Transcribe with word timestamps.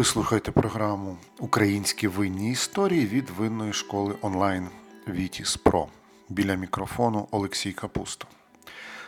Ви 0.00 0.04
слухаєте 0.04 0.50
програму 0.50 1.16
Українські 1.38 2.08
винні 2.08 2.50
історії 2.50 3.06
від 3.06 3.30
винної 3.30 3.72
школи 3.72 4.14
онлайн 4.22 4.68
Вітіс 5.08 5.56
Про. 5.56 5.86
Біля 6.28 6.54
мікрофону 6.54 7.28
Олексій 7.30 7.72
Капусто. 7.72 8.26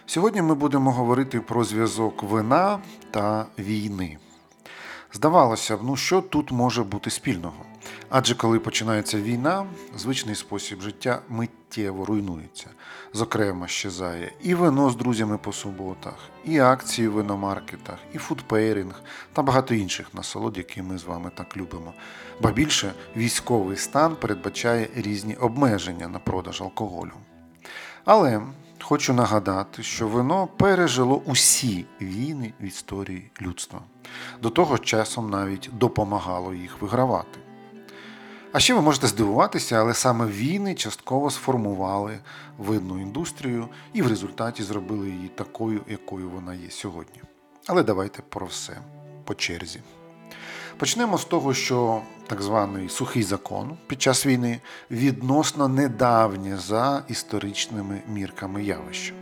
Сьогодні 0.06 0.42
ми 0.42 0.54
будемо 0.54 0.92
говорити 0.92 1.40
про 1.40 1.64
зв'язок 1.64 2.22
вина 2.22 2.78
та 3.10 3.46
війни. 3.58 4.18
Здавалося 5.12 5.76
б, 5.76 5.80
ну 5.82 5.96
що 5.96 6.20
тут 6.20 6.52
може 6.52 6.82
бути 6.82 7.10
спільного? 7.10 7.64
Адже 8.14 8.34
коли 8.34 8.58
починається 8.58 9.20
війна, 9.20 9.66
звичний 9.96 10.34
спосіб 10.34 10.80
життя 10.80 11.22
миттєво 11.28 12.04
руйнується. 12.04 12.66
Зокрема, 13.12 13.68
щезає 13.68 14.32
і 14.42 14.54
вино 14.54 14.90
з 14.90 14.96
друзями 14.96 15.38
по 15.38 15.52
суботах, 15.52 16.14
і 16.44 16.58
акції 16.58 17.08
в 17.08 17.12
виномаркетах, 17.12 17.98
і 18.14 18.18
фудпейринг 18.18 19.02
та 19.32 19.42
багато 19.42 19.74
інших 19.74 20.14
насолод, 20.14 20.58
які 20.58 20.82
ми 20.82 20.98
з 20.98 21.04
вами 21.04 21.30
так 21.34 21.56
любимо. 21.56 21.92
Ба 22.40 22.50
більше 22.50 22.92
військовий 23.16 23.76
стан 23.76 24.16
передбачає 24.16 24.88
різні 24.94 25.34
обмеження 25.34 26.08
на 26.08 26.18
продаж 26.18 26.62
алкоголю. 26.62 27.12
Але 28.04 28.42
хочу 28.82 29.12
нагадати, 29.12 29.82
що 29.82 30.08
вино 30.08 30.48
пережило 30.56 31.22
усі 31.26 31.84
війни 32.00 32.52
в 32.60 32.64
історії 32.64 33.30
людства. 33.42 33.80
До 34.42 34.50
того 34.50 34.78
часом 34.78 35.30
навіть 35.30 35.70
допомагало 35.72 36.54
їх 36.54 36.82
вигравати. 36.82 37.38
А 38.52 38.60
ще 38.60 38.74
ви 38.74 38.80
можете 38.80 39.06
здивуватися, 39.06 39.76
але 39.76 39.94
саме 39.94 40.26
війни 40.26 40.74
частково 40.74 41.30
сформували 41.30 42.18
видну 42.58 43.00
індустрію 43.00 43.68
і 43.92 44.02
в 44.02 44.06
результаті 44.06 44.62
зробили 44.62 45.10
її 45.10 45.28
такою, 45.28 45.80
якою 45.88 46.30
вона 46.30 46.54
є 46.54 46.70
сьогодні. 46.70 47.22
Але 47.66 47.82
давайте 47.82 48.22
про 48.28 48.46
все 48.46 48.78
по 49.24 49.34
черзі. 49.34 49.80
Почнемо 50.76 51.18
з 51.18 51.24
того, 51.24 51.54
що 51.54 52.02
так 52.26 52.42
званий 52.42 52.88
сухий 52.88 53.22
закон 53.22 53.76
під 53.86 54.02
час 54.02 54.26
війни 54.26 54.60
відносно 54.90 55.68
недавнє 55.68 56.56
за 56.56 57.02
історичними 57.08 58.02
мірками 58.08 58.64
явище. 58.64 59.14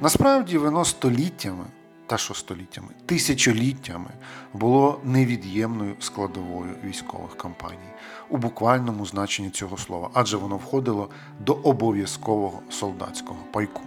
Насправді 0.00 0.58
воно 0.58 0.84
століттями, 0.84 1.64
та 2.06 2.18
що 2.18 2.34
століттями, 2.34 2.88
тисячоліттями 3.06 4.10
було 4.52 5.00
невід'ємною 5.04 5.94
складовою 6.00 6.74
військових 6.84 7.36
кампаній 7.36 7.92
у 8.28 8.36
буквальному 8.36 9.06
значенні 9.06 9.50
цього 9.50 9.76
слова, 9.76 10.10
адже 10.14 10.36
воно 10.36 10.56
входило 10.56 11.10
до 11.40 11.52
обов'язкового 11.52 12.62
солдатського 12.70 13.38
пайку. 13.52 13.82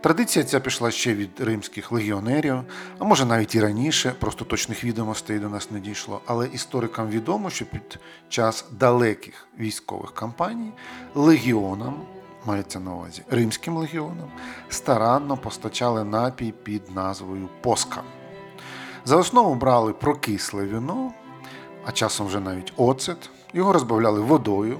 Традиція 0.00 0.44
ця 0.44 0.60
пішла 0.60 0.90
ще 0.90 1.14
від 1.14 1.40
римських 1.40 1.92
легіонерів, 1.92 2.54
а 2.98 3.04
може 3.04 3.24
навіть 3.24 3.54
і 3.54 3.60
раніше, 3.60 4.14
просто 4.18 4.44
точних 4.44 4.84
відомостей 4.84 5.38
до 5.38 5.48
нас 5.48 5.70
не 5.70 5.80
дійшло. 5.80 6.20
Але 6.26 6.46
історикам 6.46 7.08
відомо, 7.08 7.50
що 7.50 7.64
під 7.64 7.98
час 8.28 8.64
далеких 8.70 9.48
військових 9.58 10.14
кампаній 10.14 10.72
легіонам, 11.14 11.94
мається 12.46 12.80
на 12.80 12.94
увазі 12.94 13.22
римським 13.30 13.76
легіонам, 13.76 14.30
старанно 14.68 15.36
постачали 15.36 16.04
напій 16.04 16.54
під 16.62 16.94
назвою 16.94 17.48
Поска. 17.60 18.02
За 19.04 19.16
основу 19.16 19.54
брали 19.54 19.92
прокисле 19.92 20.66
віно, 20.66 21.12
а 21.84 21.92
часом 21.92 22.26
вже 22.26 22.40
навіть 22.40 22.72
оцет, 22.76 23.30
його 23.52 23.72
розбавляли 23.72 24.20
водою, 24.20 24.78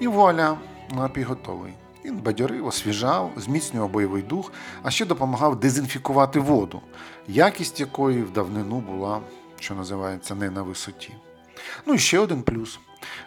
і 0.00 0.06
вуаля, 0.06 0.58
напій 0.94 1.22
готовий. 1.22 1.72
Він 2.04 2.16
бадьорив, 2.16 2.66
освіжав, 2.66 3.32
зміцнював 3.36 3.90
бойовий 3.90 4.22
дух, 4.22 4.52
а 4.82 4.90
ще 4.90 5.04
допомагав 5.04 5.60
дезінфікувати 5.60 6.40
воду, 6.40 6.80
якість 7.28 7.80
якої 7.80 8.22
в 8.22 8.30
давнину 8.30 8.78
була, 8.78 9.20
що 9.60 9.74
називається, 9.74 10.34
не 10.34 10.50
на 10.50 10.62
висоті. 10.62 11.14
Ну 11.86 11.94
і 11.94 11.98
ще 11.98 12.18
один 12.18 12.42
плюс: 12.42 12.78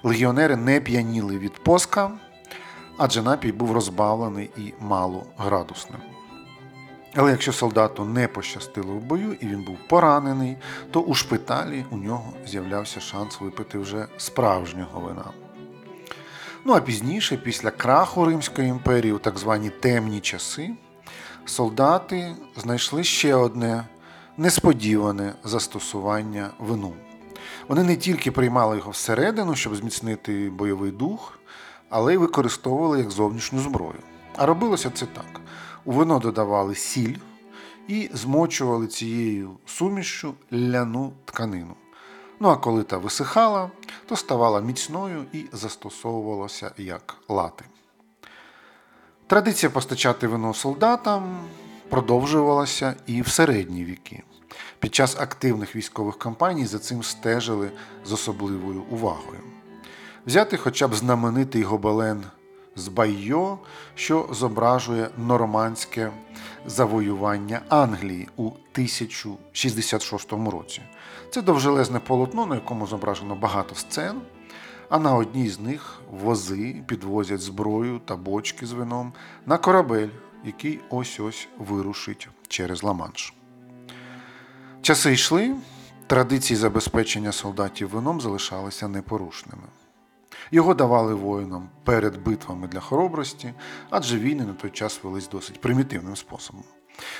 легіонери 0.04 0.56
не 0.56 0.82
п'яніли 0.82 1.38
від 1.38 1.54
поска, 1.64 2.12
адже 3.00 3.22
напій 3.22 3.52
був 3.52 3.72
розбавлений 3.72 4.50
і 4.58 4.74
малоградусним. 4.80 6.02
Але 7.16 7.32
якщо 7.32 7.54
солдату 7.54 8.06
не 8.06 8.28
пощастило 8.28 8.94
в 8.94 9.02
бою 9.02 9.34
і 9.34 9.48
він 9.48 9.64
був 9.64 9.78
поранений, 9.90 10.58
то 10.92 11.02
у 11.02 11.14
шпиталі 11.14 11.86
у 11.92 11.98
нього 11.98 12.34
з'являвся 12.48 13.00
шанс 13.00 13.42
випити 13.42 13.78
вже 13.78 14.08
справжнього 14.18 15.00
вина. 15.00 15.26
Ну 16.66 16.74
а 16.74 16.80
пізніше, 16.80 17.38
після 17.38 17.72
краху 17.72 18.26
Римської 18.26 18.68
імперії, 18.68 19.14
у 19.14 19.18
так 19.18 19.38
звані 19.38 19.70
темні 19.70 20.20
часи, 20.20 20.70
солдати 21.46 22.36
знайшли 22.58 23.04
ще 23.04 23.36
одне 23.36 23.84
несподіване 24.38 25.34
застосування 25.44 26.50
вину. 26.60 26.94
Вони 27.68 27.84
не 27.84 27.96
тільки 27.96 28.32
приймали 28.32 28.78
його 28.78 28.92
всередину, 28.92 29.56
щоб 29.56 29.76
зміцнити 29.76 30.50
бойовий 30.50 30.92
дух, 30.92 31.39
але 31.90 32.14
й 32.14 32.18
використовували 32.18 33.00
як 33.00 33.12
зовнішню 33.12 33.60
зброю. 33.60 34.00
А 34.36 34.46
робилося 34.46 34.90
це 34.90 35.06
так: 35.06 35.42
у 35.86 35.92
вино 35.92 36.20
додавали 36.20 36.76
сіль 36.76 37.16
і 37.88 38.10
змочували 38.14 38.88
цією 38.88 39.58
сумішшю 39.66 40.34
ляну 40.54 41.14
тканину. 41.26 41.76
Ну 42.40 42.50
а 42.50 42.58
коли 42.58 42.84
та 42.84 42.98
висихала, 42.98 43.72
то 44.06 44.16
ставала 44.16 44.62
міцною 44.62 45.26
і 45.34 45.46
застосовувалася 45.52 46.72
як 46.78 47.16
лати. 47.30 47.66
Традиція 49.28 49.70
постачати 49.70 50.28
вино 50.28 50.54
солдатам 50.54 51.40
продовжувалася 51.90 52.96
і 53.06 53.22
в 53.22 53.28
середні 53.28 53.86
віки. 53.86 54.24
Під 54.80 54.96
час 54.96 55.18
активних 55.20 55.76
військових 55.76 56.18
кампаній 56.18 56.66
за 56.66 56.80
цим 56.80 57.04
стежили 57.04 57.72
з 58.06 58.12
особливою 58.12 58.82
увагою. 58.82 59.42
Взяти 60.26 60.58
хоча 60.58 60.88
б 60.88 60.96
знаменитий 60.96 61.64
гобелен 61.64 62.24
з 62.76 62.88
Байо, 62.88 63.60
що 63.96 64.30
зображує 64.32 65.10
нормандське 65.18 66.12
завоювання 66.66 67.62
Англії 67.70 68.28
у 68.36 68.48
1066 68.48 70.32
році. 70.32 70.82
Це 71.32 71.42
довжелезне 71.42 72.00
полотно, 72.00 72.46
на 72.46 72.56
якому 72.56 72.88
зображено 72.88 73.36
багато 73.36 73.76
сцен, 73.76 74.22
а 74.90 75.00
на 75.00 75.16
одній 75.16 75.50
з 75.50 75.60
них 75.60 76.02
вози 76.12 76.84
підвозять 76.88 77.42
зброю 77.42 78.00
та 78.06 78.16
бочки 78.16 78.66
з 78.66 78.72
вином 78.72 79.14
на 79.46 79.58
корабель, 79.58 80.10
який 80.46 80.80
ось 80.90 81.20
ось 81.20 81.48
вирушить 81.58 82.30
через 82.48 82.84
Ла-Манш. 82.84 83.34
Часи 84.82 85.14
йшли, 85.14 85.56
традиції 86.08 86.58
забезпечення 86.58 87.32
солдатів 87.32 87.90
вином 87.90 88.22
залишалися 88.22 88.88
непорушними. 88.88 89.64
Його 90.52 90.74
давали 90.74 91.14
воїнам 91.14 91.70
перед 91.84 92.24
битвами 92.24 92.68
для 92.68 92.80
хоробрості, 92.80 93.54
адже 93.90 94.20
війни 94.20 94.46
на 94.46 94.54
той 94.54 94.70
час 94.70 95.00
велись 95.04 95.30
досить 95.30 95.62
примітивним 95.62 96.16
способом. 96.16 96.64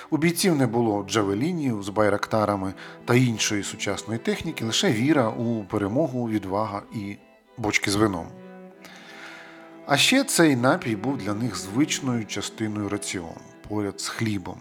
У 0.10 0.18
бійців 0.18 0.56
не 0.56 0.68
було 0.68 1.04
джавелінів 1.04 1.84
з 1.84 1.90
байрактарами 1.90 2.74
та 3.06 3.16
іншої 3.16 3.64
сучасної 3.64 4.20
техніки, 4.20 4.66
лише 4.66 4.92
віра 4.92 5.30
у 5.30 5.64
перемогу, 5.64 6.30
відвага 6.30 6.82
і 6.94 7.18
бочки 7.58 7.92
з 7.92 7.96
вином. 7.96 8.28
А 9.86 9.98
ще 9.98 10.24
цей 10.24 10.56
напій 10.56 10.96
був 10.96 11.18
для 11.18 11.34
них 11.34 11.56
звичною 11.56 12.26
частиною 12.26 12.90
раціону 12.90 13.42
поряд 13.70 14.02
з 14.02 14.08
хлібом. 14.08 14.58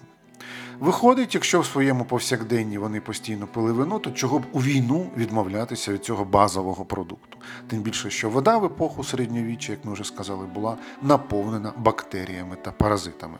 Виходить, 0.80 1.34
якщо 1.34 1.60
в 1.60 1.66
своєму 1.66 2.04
повсякденні 2.04 2.78
вони 2.78 3.00
постійно 3.00 3.46
пили 3.46 3.72
вино, 3.72 3.98
то 3.98 4.10
чого 4.10 4.38
б 4.38 4.42
у 4.52 4.62
війну 4.62 5.10
відмовлятися 5.16 5.92
від 5.92 6.04
цього 6.04 6.24
базового 6.24 6.84
продукту? 6.84 7.38
Тим 7.66 7.80
більше, 7.80 8.10
що 8.10 8.30
вода 8.30 8.58
в 8.58 8.64
епоху 8.64 9.04
середньовіччя, 9.04 9.72
як 9.72 9.84
ми 9.84 9.92
вже 9.92 10.04
сказали, 10.04 10.46
була 10.46 10.76
наповнена 11.02 11.72
бактеріями 11.76 12.56
та 12.62 12.72
паразитами. 12.72 13.38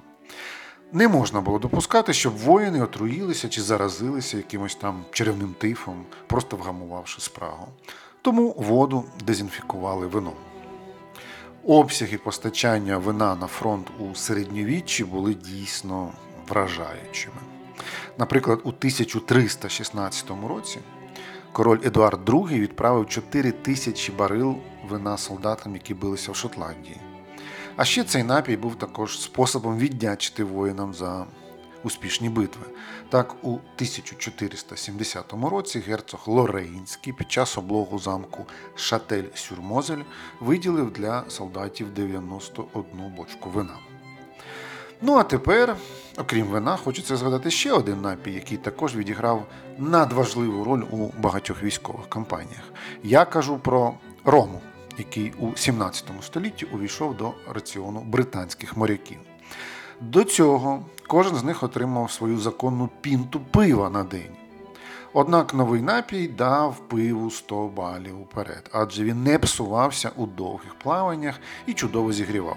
Не 0.92 1.08
можна 1.08 1.40
було 1.40 1.58
допускати, 1.58 2.12
щоб 2.12 2.36
воїни 2.36 2.82
отруїлися 2.82 3.48
чи 3.48 3.62
заразилися 3.62 4.36
якимось 4.36 4.74
там 4.74 5.04
черевним 5.10 5.54
тифом, 5.58 6.04
просто 6.26 6.56
вгамувавши 6.56 7.20
спрагу. 7.20 7.68
Тому 8.22 8.54
воду 8.58 9.04
дезінфікували 9.26 10.06
вином. 10.06 10.34
Обсяги 11.64 12.18
постачання 12.18 12.98
вина 12.98 13.34
на 13.34 13.46
фронт 13.46 13.86
у 13.98 14.14
середньовіччі 14.14 15.04
були 15.04 15.34
дійсно 15.34 16.12
вражаючими. 16.48 17.36
Наприклад, 18.18 18.60
у 18.64 18.68
1316 18.68 20.30
році 20.48 20.78
король 21.52 21.80
Едуард 21.84 22.28
II 22.28 22.58
відправив 22.58 23.06
4 23.06 23.52
тисячі 23.52 24.12
барил 24.12 24.56
вина 24.88 25.18
солдатам, 25.18 25.74
які 25.74 25.94
билися 25.94 26.32
в 26.32 26.36
Шотландії. 26.36 27.00
А 27.76 27.84
ще 27.84 28.04
цей 28.04 28.22
напій 28.22 28.56
був 28.56 28.74
також 28.74 29.20
способом 29.20 29.78
віддячити 29.78 30.44
воїнам 30.44 30.94
за 30.94 31.26
успішні 31.82 32.28
битви. 32.28 32.66
Так, 33.08 33.36
у 33.42 33.52
1470 33.52 35.32
році 35.32 35.78
герцог 35.78 36.20
Лорейнський 36.26 37.12
під 37.12 37.32
час 37.32 37.58
облогу 37.58 37.98
замку 37.98 38.46
Шатель-Сюрмозель 38.76 40.02
виділив 40.40 40.90
для 40.90 41.24
солдатів 41.28 41.94
91 41.94 43.14
бочку 43.16 43.50
вина. 43.50 43.97
Ну 45.02 45.16
а 45.16 45.22
тепер, 45.22 45.76
окрім 46.18 46.46
вина, 46.46 46.76
хочеться 46.76 47.16
згадати 47.16 47.50
ще 47.50 47.72
один 47.72 48.00
напій, 48.00 48.32
який 48.32 48.58
також 48.58 48.96
відіграв 48.96 49.46
надважливу 49.78 50.64
роль 50.64 50.82
у 50.90 51.08
багатьох 51.18 51.62
військових 51.62 52.08
кампаніях. 52.08 52.72
Я 53.02 53.24
кажу 53.24 53.58
про 53.58 53.94
рому, 54.24 54.60
який 54.98 55.32
у 55.38 55.56
17 55.56 56.04
столітті 56.22 56.64
увійшов 56.64 57.16
до 57.16 57.32
раціону 57.54 58.00
британських 58.00 58.76
моряків. 58.76 59.18
До 60.00 60.24
цього 60.24 60.84
кожен 61.06 61.36
з 61.36 61.44
них 61.44 61.62
отримав 61.62 62.10
свою 62.10 62.38
законну 62.38 62.88
пінту 63.00 63.40
пива 63.50 63.90
на 63.90 64.04
день. 64.04 64.36
Однак 65.12 65.54
новий 65.54 65.82
напій 65.82 66.28
дав 66.28 66.88
пиву 66.88 67.30
100 67.30 67.68
балів 67.68 68.20
уперед, 68.20 68.70
адже 68.72 69.04
він 69.04 69.22
не 69.22 69.38
псувався 69.38 70.10
у 70.16 70.26
довгих 70.26 70.74
плаваннях 70.74 71.40
і 71.66 71.72
чудово 71.72 72.12
зігрівав. 72.12 72.56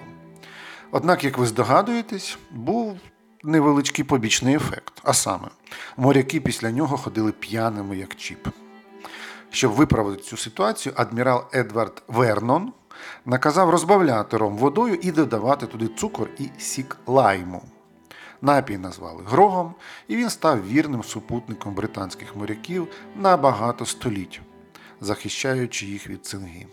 Однак, 0.93 1.23
як 1.23 1.37
ви 1.37 1.45
здогадуєтесь, 1.45 2.37
був 2.51 2.97
невеличкий 3.43 4.05
побічний 4.05 4.55
ефект. 4.55 4.93
А 5.03 5.13
саме, 5.13 5.47
моряки 5.97 6.39
після 6.39 6.71
нього 6.71 6.97
ходили 6.97 7.31
п'яними 7.31 7.97
як 7.97 8.15
чіп. 8.15 8.47
Щоб 9.49 9.71
виправити 9.71 10.21
цю 10.21 10.37
ситуацію, 10.37 10.93
адмірал 10.97 11.43
Едвард 11.53 12.03
Вернон 12.07 12.73
наказав 13.25 13.69
розбавляти 13.69 14.37
ром 14.37 14.57
водою 14.57 14.99
і 15.01 15.11
додавати 15.11 15.67
туди 15.67 15.87
цукор 15.87 16.29
і 16.39 16.49
сік 16.57 16.97
лайму. 17.07 17.63
Напій 18.41 18.77
назвали 18.77 19.23
Грогом, 19.25 19.75
і 20.07 20.15
він 20.15 20.29
став 20.29 20.67
вірним 20.67 21.03
супутником 21.03 21.73
британських 21.73 22.35
моряків 22.35 22.87
на 23.15 23.37
багато 23.37 23.85
століть, 23.85 24.41
захищаючи 25.01 25.85
їх 25.85 26.07
від 26.07 26.25
цинги. 26.25 26.65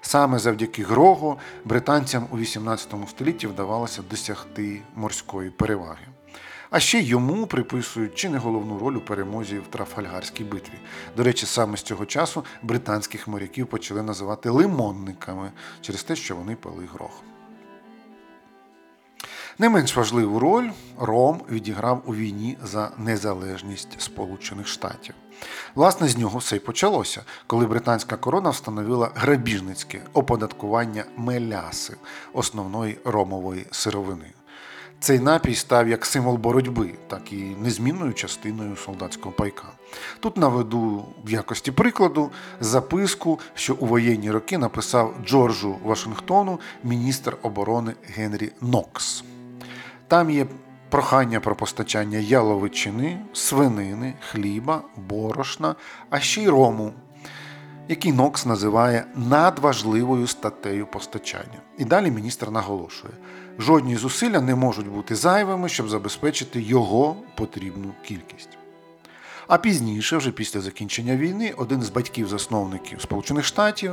Саме 0.00 0.38
завдяки 0.38 0.82
Грогу 0.82 1.38
британцям 1.64 2.26
у 2.30 2.38
18 2.38 2.94
столітті 3.08 3.46
вдавалося 3.46 4.02
досягти 4.10 4.82
морської 4.94 5.50
переваги. 5.50 6.06
А 6.70 6.80
ще 6.80 7.00
йому 7.00 7.46
приписують 7.46 8.14
чи 8.14 8.28
не 8.28 8.38
головну 8.38 8.78
роль 8.78 8.94
у 8.94 9.00
перемозі 9.00 9.58
в 9.58 9.66
Трафальгарській 9.66 10.44
битві. 10.44 10.74
До 11.16 11.22
речі, 11.22 11.46
саме 11.46 11.76
з 11.76 11.82
цього 11.82 12.06
часу 12.06 12.44
британських 12.62 13.28
моряків 13.28 13.66
почали 13.66 14.02
називати 14.02 14.50
лимонниками 14.50 15.52
через 15.80 16.02
те, 16.02 16.16
що 16.16 16.36
вони 16.36 16.56
пили 16.56 16.88
грох. 16.92 17.22
Не 19.60 19.68
менш 19.68 19.96
важливу 19.96 20.38
роль 20.38 20.70
Ром 20.98 21.40
відіграв 21.50 22.02
у 22.06 22.14
війні 22.14 22.58
за 22.62 22.90
незалежність 22.98 24.00
Сполучених 24.00 24.66
Штатів. 24.66 25.14
Власне, 25.74 26.08
з 26.08 26.18
нього 26.18 26.38
все 26.38 26.56
й 26.56 26.58
почалося, 26.58 27.22
коли 27.46 27.66
британська 27.66 28.16
корона 28.16 28.50
встановила 28.50 29.10
грабіжницьке 29.14 30.00
оподаткування 30.12 31.04
меляси, 31.16 31.96
основної 32.32 32.98
ромової 33.04 33.66
сировини. 33.70 34.32
Цей 35.00 35.18
напій 35.18 35.54
став 35.54 35.88
як 35.88 36.06
символ 36.06 36.36
боротьби, 36.36 36.94
так 37.08 37.32
і 37.32 37.36
незмінною 37.36 38.14
частиною 38.14 38.76
солдатського 38.76 39.34
пайка. 39.34 39.68
Тут 40.20 40.36
наведу 40.36 41.04
в 41.24 41.30
якості 41.30 41.72
прикладу 41.72 42.30
записку, 42.60 43.40
що 43.54 43.74
у 43.74 43.86
воєнні 43.86 44.30
роки 44.30 44.58
написав 44.58 45.14
Джорджу 45.26 45.76
Вашингтону 45.84 46.60
міністр 46.84 47.36
оборони 47.42 47.94
Генрі 48.14 48.52
Нокс. 48.60 49.24
Там 50.08 50.30
є 50.30 50.46
прохання 50.88 51.40
про 51.40 51.56
постачання 51.56 52.18
яловичини, 52.18 53.20
свинини, 53.32 54.14
хліба, 54.30 54.82
борошна, 54.96 55.74
а 56.10 56.20
ще 56.20 56.42
й 56.42 56.48
рому, 56.48 56.92
який 57.88 58.12
Нокс 58.12 58.46
називає 58.46 59.04
надважливою 59.14 60.26
статтею 60.26 60.86
постачання. 60.86 61.60
І 61.78 61.84
далі 61.84 62.10
міністр 62.10 62.50
наголошує, 62.50 63.12
жодні 63.58 63.96
зусилля 63.96 64.40
не 64.40 64.54
можуть 64.54 64.88
бути 64.88 65.14
зайвими, 65.14 65.68
щоб 65.68 65.88
забезпечити 65.88 66.60
його 66.60 67.16
потрібну 67.36 67.92
кількість. 68.04 68.58
А 69.48 69.58
пізніше, 69.58 70.16
вже 70.16 70.30
після 70.30 70.60
закінчення 70.60 71.16
війни, 71.16 71.54
один 71.56 71.82
з 71.82 71.90
батьків-засновників 71.90 73.00
Сполучених 73.00 73.44
Штатів 73.44 73.92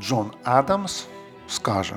Джон 0.00 0.30
Адамс 0.44 1.06
скаже. 1.48 1.96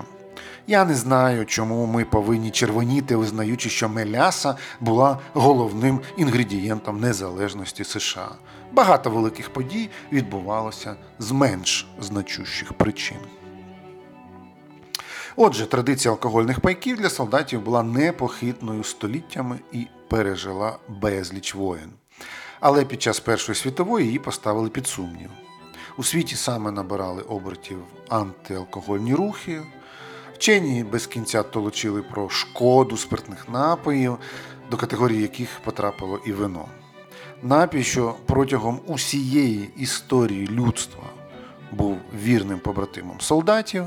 Я 0.68 0.86
не 0.86 0.96
знаю, 0.96 1.46
чому 1.46 1.86
ми 1.86 2.06
повинні 2.06 2.52
червоніти, 2.52 3.16
визнаючи, 3.16 3.70
що 3.70 3.90
меляса 3.90 4.56
була 4.80 5.20
головним 5.34 6.00
інгредієнтом 6.18 7.00
незалежності 7.00 7.84
США. 7.84 8.30
Багато 8.72 9.10
великих 9.10 9.50
подій 9.50 9.90
відбувалося 10.12 10.96
з 11.20 11.32
менш 11.32 11.88
значущих 12.00 12.74
причин. 12.74 13.18
Отже, 15.36 15.66
традиція 15.66 16.12
алкогольних 16.12 16.60
пайків 16.60 16.98
для 16.98 17.10
солдатів 17.10 17.62
була 17.62 17.84
непохитною 17.84 18.84
століттями 18.84 19.60
і 19.72 19.88
пережила 20.08 20.78
безліч 20.88 21.56
воєн. 21.56 21.90
Але 22.60 22.86
під 22.86 23.02
час 23.02 23.20
Першої 23.20 23.56
світової 23.56 24.06
її 24.06 24.20
поставили 24.20 24.70
під 24.70 24.88
сумнів. 24.88 25.30
У 25.98 26.04
світі 26.04 26.36
саме 26.36 26.72
набирали 26.72 27.22
обертів 27.22 27.78
антиалкогольні 28.10 29.16
рухи. 29.16 29.62
Вчені 30.36 30.84
без 30.84 31.08
кінця 31.08 31.44
толочили 31.44 32.02
про 32.02 32.30
шкоду 32.30 32.98
спиртних 32.98 33.50
напоїв, 33.50 34.18
до 34.72 34.78
категорії 34.78 35.22
яких 35.22 35.60
потрапило 35.64 36.20
і 36.26 36.32
вино. 36.32 36.66
Напій, 37.42 37.84
що 37.84 38.16
протягом 38.26 38.80
усієї 38.86 39.70
історії 39.78 40.48
людства 40.48 41.04
був 41.72 41.98
вірним 42.24 42.60
побратимом 42.60 43.22
солдатів, 43.22 43.86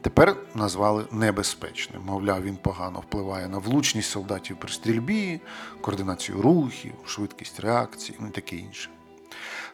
тепер 0.00 0.36
назвали 0.54 1.04
небезпечним. 1.12 2.02
Мовляв, 2.06 2.42
він 2.42 2.56
погано 2.56 3.00
впливає 3.00 3.48
на 3.48 3.58
влучність 3.58 4.10
солдатів 4.10 4.56
при 4.60 4.72
стрільбі, 4.72 5.40
координацію 5.80 6.42
рухів, 6.42 6.92
швидкість 7.04 7.60
реакції 7.60 8.18
ну 8.20 8.26
і 8.26 8.30
таке 8.30 8.56
інше. 8.56 8.90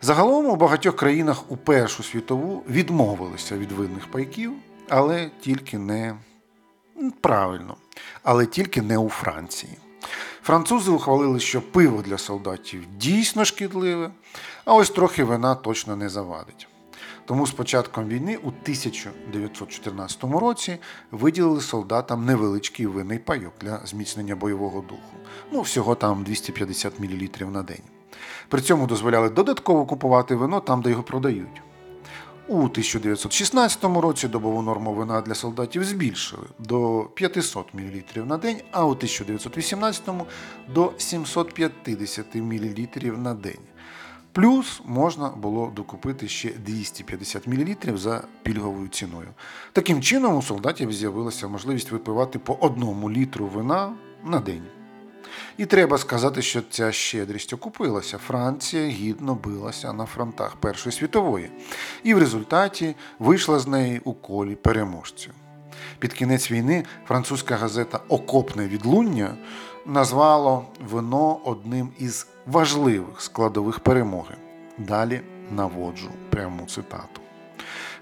Загалом 0.03 0.47
у 0.47 0.56
багатьох 0.56 0.97
країнах 0.97 1.50
у 1.50 1.56
Першу 1.56 2.03
світову 2.03 2.62
відмовилися 2.69 3.59
від 3.59 3.73
винних 3.73 4.11
пайків 4.11 4.53
але 4.88 5.31
тільки 5.40 5.78
не 5.78 6.16
правильно, 7.20 7.76
але 8.22 8.46
тільки 8.46 8.82
не 8.82 8.98
у 8.98 9.08
Франції. 9.08 9.72
Французи 10.42 10.90
ухвалили, 10.90 11.40
що 11.40 11.62
пиво 11.62 12.02
для 12.02 12.19
солдатів 12.19 12.84
дійсно 12.96 13.44
шкідливе, 13.44 14.10
а 14.64 14.75
ось 14.75 14.90
трохи 14.90 15.25
вина 15.25 15.54
точно 15.54 15.96
не 15.96 16.08
завадить. 16.08 16.69
Тому 17.26 17.46
з 17.46 17.52
початком 17.52 18.08
війни 18.08 18.36
у 18.36 18.48
1914 18.48 20.25
році 20.25 20.78
виділили 21.10 21.60
солдатам 21.60 22.25
невеличкий 22.25 22.87
винний 22.87 23.19
пайок 23.19 23.52
для 23.60 23.80
зміцнення 23.84 24.37
бойового 24.37 24.80
духу. 24.80 25.16
Ну, 25.52 25.60
всього 25.60 25.94
там 25.94 26.25
250 26.25 27.00
мл 27.00 27.50
на 27.50 27.62
день. 27.62 27.82
При 28.49 28.61
цьому 28.61 28.87
дозволяли 28.87 29.28
додатково 29.28 29.87
купувати 29.87 30.35
вино 30.35 30.61
там, 30.61 30.82
де 30.82 30.90
його 30.90 31.02
продають. 31.02 31.62
У 32.48 32.56
1916 32.56 33.84
році 33.84 34.28
добову 34.28 34.62
норму 34.62 34.94
вина 34.94 35.20
для 35.20 35.34
солдатів 35.34 35.84
збільшили 35.84 36.46
до 36.58 37.10
500 37.14 37.74
мл 37.74 38.24
на 38.26 38.38
день, 38.38 38.60
а 38.70 38.84
у 38.84 38.90
1918 38.90 40.02
до 40.74 40.92
750 40.98 42.34
мл 42.34 43.18
на 43.18 43.34
день. 43.34 43.60
Плюс 44.32 44.80
можна 44.84 45.28
було 45.28 45.72
докупити 45.76 46.28
ще 46.28 46.50
250 46.50 47.46
мл 47.46 47.96
за 47.96 48.24
пільговою 48.42 48.88
ціною. 48.88 49.28
Таким 49.72 50.02
чином, 50.02 50.36
у 50.36 50.42
солдатів 50.42 50.92
з'явилася 50.92 51.48
можливість 51.48 51.90
випивати 51.90 52.38
по 52.38 52.54
одному 52.60 53.10
літру 53.10 53.46
вина 53.46 53.92
на 54.24 54.40
день. 54.40 54.62
І 55.57 55.66
треба 55.66 55.99
сказати, 55.99 56.43
що 56.43 56.62
ця 56.71 56.93
щедрість 56.93 57.52
окупилася. 57.52 58.19
Франція 58.19 58.87
гідно 58.87 59.35
билася 59.35 59.93
на 59.93 60.07
фронтах 60.07 60.57
Першої 60.57 60.93
світової, 60.93 61.50
і 62.02 62.14
в 62.14 62.19
результаті 62.19 62.95
вийшла 63.19 63.59
з 63.59 63.66
неї 63.66 64.00
у 64.04 64.12
колі 64.12 64.54
переможців. 64.54 65.33
Під 65.99 66.12
кінець 66.12 66.50
війни 66.50 66.85
французька 67.07 67.57
газета 67.57 68.00
Окопне 68.09 68.66
відлуння 68.66 69.35
назвало 69.87 70.64
вино 70.90 71.40
одним 71.45 71.88
із 71.99 72.26
важливих 72.47 73.21
складових 73.21 73.81
перемоги. 73.81 74.35
Далі 74.78 75.21
наводжу 75.50 76.11
пряму 76.31 76.66
цитату. 76.66 77.21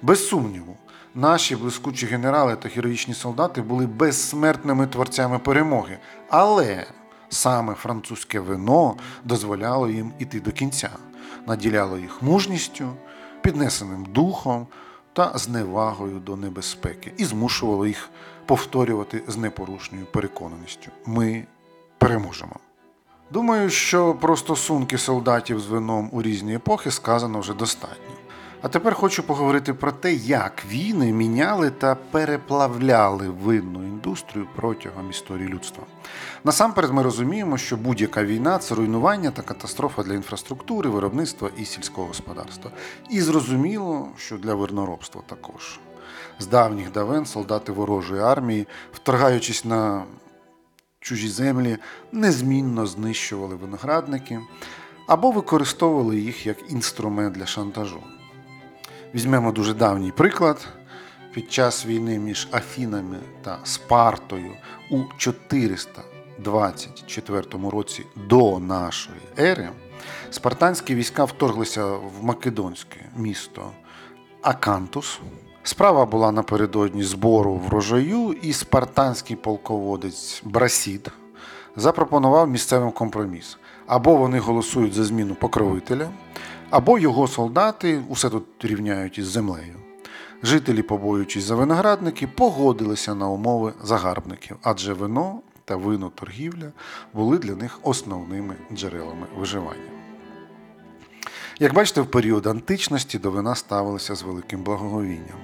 Без 0.02 0.29
сумніву, 0.29 0.76
наші 1.14 1.57
блискучі 1.57 2.07
генерали 2.07 2.57
та 2.57 2.69
героїчні 2.69 3.14
солдати 3.14 3.62
були 3.62 3.87
безсмертними 3.87 4.87
творцями 4.87 5.38
перемоги. 5.38 5.99
Але 6.29 6.87
Саме 7.33 7.75
французьке 7.75 8.41
вино 8.41 8.97
дозволяло 9.25 9.89
їм 9.89 10.12
іти 10.19 10.41
до 10.41 10.53
кінця, 10.53 10.91
наділяло 11.47 11.99
їх 11.99 12.23
мужністю, 12.23 12.89
піднесеним 13.43 14.05
духом 14.05 14.67
та 15.12 15.39
зневагою 15.39 16.19
до 16.19 16.37
небезпеки 16.37 17.12
і 17.17 17.25
змушувало 17.25 17.87
їх 17.87 18.11
повторювати 18.47 19.23
з 19.29 19.37
непорушною 19.37 20.07
переконаністю. 20.07 20.91
Ми 21.07 21.47
переможемо. 21.99 22.57
Думаю, 23.31 23.71
що 23.71 24.15
про 24.15 24.37
стосунки 24.37 24.99
солдатів 24.99 25.61
з 25.61 25.67
вином 25.67 26.09
у 26.12 26.23
різні 26.23 26.55
епохи 26.55 26.91
сказано 26.91 27.41
вже 27.41 27.55
достатньо. 27.55 28.15
А 28.62 28.69
тепер 28.69 28.95
хочу 28.95 29.23
поговорити 29.23 29.75
про 29.75 29.92
те, 29.92 30.12
як 30.14 30.64
війни 30.66 31.12
міняли 31.12 31.71
та 31.71 31.95
переплавляли 31.95 33.28
винну 33.28 33.83
індустрію 33.83 34.47
протягом 34.57 35.11
історії 35.11 35.49
людства. 35.49 35.85
Насамперед, 36.45 36.92
ми 36.92 37.02
розуміємо, 37.02 37.59
що 37.59 37.76
будь-яка 37.76 38.25
війна 38.25 38.59
це 38.59 38.75
руйнування 38.75 39.31
та 39.31 39.42
катастрофа 39.42 40.02
для 40.02 40.14
інфраструктури, 40.14 40.90
виробництва 40.90 41.50
і 41.57 41.64
сільського 41.64 42.07
господарства. 42.07 42.71
І 43.11 43.21
зрозуміло, 43.21 44.09
що 44.16 44.38
для 44.38 44.54
виноробства 44.54 45.23
також. 45.26 45.81
З 46.38 46.47
давніх 46.47 46.92
давен 46.92 47.26
солдати 47.26 47.73
ворожої 47.73 48.23
армії, 48.23 48.66
вторгаючись 48.92 49.64
на 49.64 50.04
чужі 51.00 51.28
землі, 51.28 51.78
незмінно 52.12 52.87
знищували 52.87 53.54
виноградники 53.54 54.40
або 55.07 55.31
використовували 55.31 56.19
їх 56.19 56.47
як 56.47 56.71
інструмент 56.71 57.35
для 57.35 57.47
шантажу. 57.47 58.02
Візьмемо 59.14 59.52
дуже 59.52 59.75
давній 59.75 60.12
приклад. 60.12 60.69
Під 61.35 61.52
час 61.52 61.87
війни 61.87 62.19
між 62.19 62.49
Афінами 62.52 63.16
та 63.42 63.59
Спартою 63.64 64.52
у 64.90 65.00
424 65.16 67.42
році 67.71 68.07
до 68.28 68.59
нашої 68.59 69.21
ери 69.38 69.69
спартанські 70.31 70.95
війська 70.95 71.25
вторглися 71.25 71.87
в 71.87 72.12
македонське 72.23 73.00
місто 73.16 73.71
Акантус. 74.42 75.21
Справа 75.62 76.07
була 76.07 76.33
напередодні 76.33 77.02
збору 77.02 77.54
врожаю, 77.54 78.37
і 78.42 78.52
спартанський 78.52 79.37
полководець 79.37 80.42
Брасід 80.45 81.11
запропонував 81.76 82.49
місцевим 82.49 82.90
компроміс. 82.90 83.59
Або 83.87 84.16
вони 84.16 84.38
голосують 84.38 84.95
за 84.95 85.04
зміну 85.04 85.35
покровителя, 85.35 86.09
або 86.73 86.99
його 86.99 87.29
солдати 87.29 88.02
усе 88.09 88.31
тут 88.31 88.45
рівняють 88.61 89.19
із 89.19 89.26
землею. 89.26 89.75
Жителі, 90.43 90.83
побоюючись 90.83 91.45
за 91.45 91.55
виноградники, 91.55 92.26
погодилися 92.26 93.14
на 93.14 93.29
умови 93.29 93.73
загарбників, 93.83 94.57
адже 94.62 94.93
вино 94.93 95.41
та 95.64 95.76
виноторгівля 95.76 96.73
були 97.14 97.38
для 97.38 97.55
них 97.55 97.79
основними 97.83 98.55
джерелами 98.73 99.26
виживання. 99.38 99.91
Як 101.59 101.75
бачите, 101.75 102.00
в 102.00 102.07
період 102.07 102.47
античності 102.47 103.19
до 103.19 103.31
вина 103.31 103.55
ставилися 103.55 104.14
з 104.14 104.23
великим 104.23 104.62
благоговінням. 104.62 105.38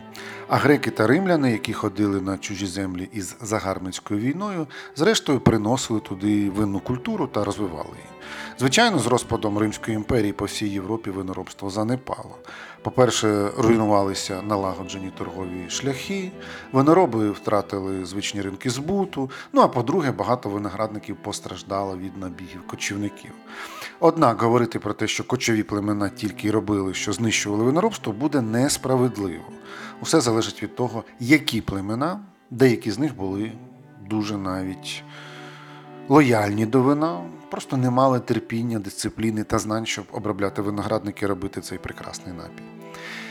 А 0.49 0.56
греки 0.56 0.90
та 0.90 1.06
римляни, 1.06 1.52
які 1.52 1.73
ходили 1.73 2.20
на 2.20 2.38
чужі 2.38 2.66
землі 2.66 3.08
із 3.12 3.37
загарбницькою 3.40 4.20
війною, 4.20 4.66
зрештою 4.97 5.40
приносили 5.40 6.00
туди 6.00 6.50
винну 6.50 6.80
культуру 6.80 7.26
та 7.26 7.44
розвивали 7.44 7.97
її. 7.97 8.17
Звичайно, 8.58 8.98
з 8.98 9.06
розпадом 9.06 9.58
Римської 9.58 9.94
імперії 9.96 10.32
по 10.32 10.44
всій 10.44 10.68
Європі 10.68 11.10
виноробство 11.10 11.70
занепало. 11.70 12.38
По-перше, 12.82 13.50
руйнувалися 13.58 14.42
налагоджені 14.42 15.12
торгові 15.18 15.64
шляхи, 15.68 16.30
винороби 16.72 17.30
втратили 17.30 18.04
звичні 18.04 18.42
ринки 18.42 18.70
збуту. 18.70 19.30
Ну 19.52 19.60
а 19.60 19.68
по-друге, 19.68 20.12
багато 20.12 20.48
виноградників 20.48 21.16
постраждало 21.16 21.96
від 21.96 22.16
набігів 22.16 22.66
кочівників. 22.66 23.30
Однак 24.00 24.42
говорити 24.42 24.78
про 24.78 24.92
те, 24.92 25.06
що 25.06 25.24
кочові 25.24 25.62
племена 25.62 26.08
тільки 26.08 26.48
й 26.48 26.50
робили, 26.50 26.94
що 26.94 27.12
знищували 27.12 27.64
виноробство, 27.64 28.12
буде 28.12 28.40
несправедливо. 28.40 29.44
Усе 30.02 30.20
залежить 30.20 30.62
від 30.62 30.76
того, 30.76 31.04
які 31.20 31.60
племена, 31.60 32.20
деякі 32.50 32.90
з 32.90 32.98
них 32.98 33.16
були 33.16 33.52
дуже 34.10 34.36
навіть 34.36 35.04
лояльні 36.08 36.66
до 36.66 36.82
вина, 36.82 37.20
просто 37.50 37.76
не 37.76 37.90
мали 37.90 38.20
терпіння, 38.20 38.78
дисципліни 38.78 39.44
та 39.44 39.58
знань, 39.58 39.86
щоб 39.86 40.04
обробляти 40.12 40.62
виноградники 40.62 41.24
і 41.24 41.28
робити 41.28 41.60
цей 41.60 41.78
прекрасний 41.78 42.34
напій. 42.34 42.62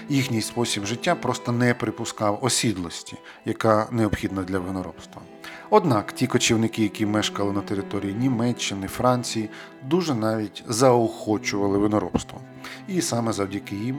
Їхній 0.09 0.41
спосіб 0.41 0.85
життя 0.85 1.15
просто 1.15 1.51
не 1.51 1.73
припускав 1.73 2.39
осідлості, 2.41 3.17
яка 3.45 3.87
необхідна 3.91 4.43
для 4.43 4.59
виноробства. 4.59 5.21
Однак 5.69 6.11
ті 6.11 6.27
кочівники, 6.27 6.83
які 6.83 7.05
мешкали 7.05 7.51
на 7.53 7.61
території 7.61 8.13
Німеччини, 8.13 8.87
Франції, 8.87 9.49
дуже 9.83 10.15
навіть 10.15 10.63
заохочували 10.67 11.77
виноробство. 11.77 12.41
І 12.87 13.01
саме 13.01 13.33
завдяки 13.33 13.75
їм 13.75 13.97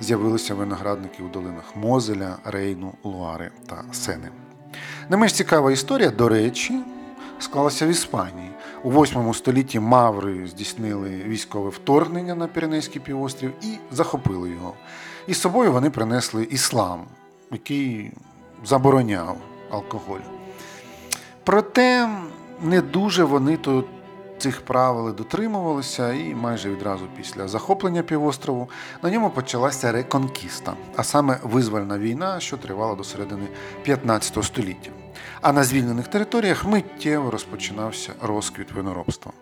з'явилися 0.00 0.54
виноградники 0.54 1.22
у 1.22 1.28
долинах 1.28 1.76
Мозеля, 1.76 2.36
Рейну, 2.44 2.94
Луари 3.04 3.50
та 3.66 3.84
Сени. 3.92 4.28
Не 5.10 5.16
менш 5.16 5.32
цікава 5.32 5.72
історія, 5.72 6.10
до 6.10 6.28
речі, 6.28 6.80
склалася 7.38 7.86
в 7.86 7.88
Іспанії. 7.88 8.50
У 8.82 8.90
8 8.90 9.34
столітті 9.34 9.80
Маври 9.80 10.46
здійснили 10.46 11.10
військове 11.10 11.70
вторгнення 11.70 12.34
на 12.34 12.46
Піренейський 12.46 13.00
півострів 13.00 13.52
і 13.62 13.78
захопили 13.92 14.50
його. 14.50 14.74
І 15.26 15.34
з 15.34 15.40
собою 15.40 15.72
вони 15.72 15.90
принесли 15.90 16.44
іслам, 16.50 17.04
який 17.50 18.12
забороняв 18.64 19.36
алкоголь. 19.70 20.20
Проте 21.44 22.08
не 22.62 22.80
дуже 22.80 23.24
вони 23.24 23.56
тут 23.56 23.86
цих 24.38 24.60
правил 24.60 25.14
дотримувалися, 25.14 26.12
і 26.12 26.34
майже 26.34 26.70
відразу 26.70 27.04
після 27.16 27.48
захоплення 27.48 28.02
півострову 28.02 28.70
на 29.02 29.10
ньому 29.10 29.30
почалася 29.30 29.92
реконкіста, 29.92 30.74
а 30.96 31.02
саме 31.04 31.38
визвольна 31.42 31.98
війна, 31.98 32.40
що 32.40 32.56
тривала 32.56 32.94
до 32.94 33.04
середини 33.04 33.48
15 33.82 34.44
століття. 34.44 34.90
А 35.40 35.52
на 35.52 35.64
звільнених 35.64 36.08
територіях 36.08 36.64
миттєво 36.64 37.30
розпочинався 37.30 38.12
розквіт 38.22 38.72
виноробства. 38.72 39.32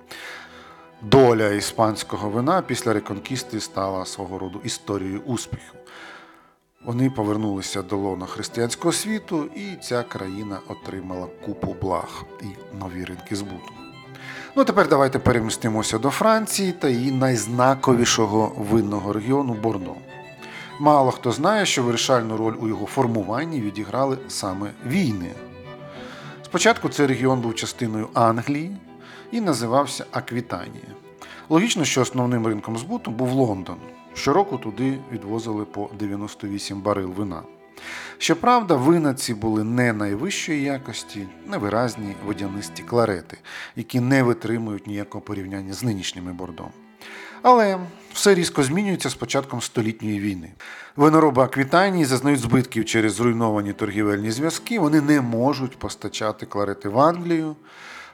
Доля 1.02 1.48
іспанського 1.48 2.30
вина 2.30 2.62
після 2.62 2.92
реконкісти 2.92 3.60
стала 3.60 4.04
свого 4.04 4.38
роду 4.38 4.60
історією 4.64 5.20
успіху. 5.20 5.76
Вони 6.84 7.10
повернулися 7.10 7.82
до 7.82 7.96
лона 7.96 8.26
християнського 8.26 8.92
світу, 8.92 9.44
і 9.56 9.76
ця 9.82 10.02
країна 10.02 10.58
отримала 10.68 11.26
купу 11.44 11.76
благ 11.82 12.24
і 12.42 12.76
нові 12.78 13.04
ринки 13.04 13.36
збуту. 13.36 13.72
Ну, 14.56 14.64
тепер 14.64 14.88
давайте 14.88 15.18
перемістимося 15.18 15.98
до 15.98 16.10
Франції 16.10 16.72
та 16.72 16.88
її 16.88 17.12
найзнаковішого 17.12 18.52
винного 18.56 19.12
регіону 19.12 19.54
Бордо. 19.54 19.94
Мало 20.80 21.10
хто 21.10 21.32
знає, 21.32 21.66
що 21.66 21.82
вирішальну 21.82 22.36
роль 22.36 22.54
у 22.60 22.68
його 22.68 22.86
формуванні 22.86 23.60
відіграли 23.60 24.18
саме 24.28 24.70
війни. 24.86 25.30
Спочатку 26.46 26.88
цей 26.88 27.06
регіон 27.06 27.40
був 27.40 27.54
частиною 27.54 28.08
Англії 28.14 28.76
і 29.32 29.40
називався 29.40 30.06
Аквітанія. 30.10 30.94
Логічно, 31.48 31.84
що 31.84 32.00
основним 32.00 32.46
ринком 32.46 32.78
збуту 32.78 33.10
був 33.10 33.30
Лондон. 33.30 33.76
Щороку 34.14 34.58
туди 34.58 34.98
відвозили 35.12 35.64
по 35.64 35.90
98 35.98 36.80
барил 36.80 37.10
вина. 37.10 37.42
Щоправда, 38.18 38.74
вина 38.76 39.14
ці 39.14 39.34
були 39.34 39.64
не 39.64 39.92
найвищої 39.92 40.62
якості, 40.62 41.28
невиразні 41.46 42.14
водянисті 42.26 42.82
кларети, 42.82 43.38
які 43.76 44.00
не 44.00 44.22
витримують 44.22 44.86
ніякого 44.86 45.22
порівняння 45.22 45.72
з 45.72 45.82
нинішніми 45.82 46.32
бордом. 46.32 46.70
Але 47.42 47.78
все 48.12 48.34
різко 48.34 48.62
змінюється 48.62 49.10
з 49.10 49.14
початком 49.14 49.60
столітньої 49.60 50.20
війни. 50.20 50.52
Винороби 50.96 51.42
Аквітанії 51.42 52.04
зазнають 52.04 52.40
збитків 52.40 52.84
через 52.84 53.14
зруйновані 53.14 53.72
торгівельні 53.72 54.30
зв'язки, 54.30 54.78
вони 54.78 55.00
не 55.00 55.20
можуть 55.20 55.78
постачати 55.78 56.46
кларети 56.46 56.88
в 56.88 56.98
Англію. 56.98 57.56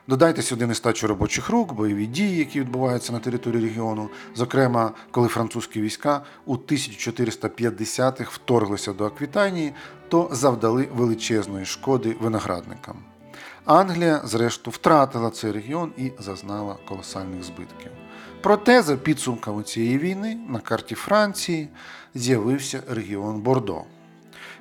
Додайте 0.09 0.43
сюди 0.43 0.67
нестачу 0.67 1.07
робочих 1.07 1.51
рук, 1.51 1.73
бойові 1.73 2.07
дії, 2.07 2.37
які 2.37 2.61
відбуваються 2.61 3.13
на 3.13 3.19
території 3.19 3.63
регіону. 3.63 4.09
Зокрема, 4.35 4.93
коли 5.11 5.29
французькі 5.29 5.81
війська 5.81 6.23
у 6.45 6.57
1450-х 6.57 8.31
вторглися 8.33 8.93
до 8.93 9.07
Аквітанії, 9.07 9.73
то 10.09 10.29
завдали 10.33 10.89
величезної 10.95 11.65
шкоди 11.65 12.17
виноградникам. 12.21 12.97
Англія, 13.65 14.21
зрештою, 14.25 14.73
втратила 14.75 15.31
цей 15.31 15.53
регіон 15.53 15.93
і 15.97 16.13
зазнала 16.19 16.77
колосальних 16.89 17.45
збитків. 17.45 17.91
Проте, 18.43 18.83
за 18.83 18.97
підсумками 18.97 19.63
цієї 19.63 19.99
війни, 19.99 20.39
на 20.49 20.59
карті 20.59 20.95
Франції 20.95 21.69
з'явився 22.15 22.83
регіон 22.89 23.41
Бордо. 23.41 23.83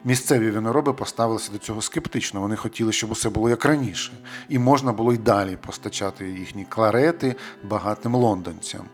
Місцеві 0.03 0.51
винороби 0.51 0.93
поставилися 0.93 1.51
до 1.51 1.57
цього 1.57 1.81
скептично. 1.81 2.41
Вони 2.41 2.55
хотіли, 2.55 2.91
щоб 2.91 3.11
усе 3.11 3.29
було 3.29 3.49
як 3.49 3.65
раніше, 3.65 4.13
і 4.49 4.59
можна 4.59 4.93
було 4.93 5.13
й 5.13 5.17
далі 5.17 5.57
постачати 5.65 6.29
їхні 6.29 6.65
кларети 6.65 7.35
багатим 7.63 8.15
лондонцям. 8.15 8.85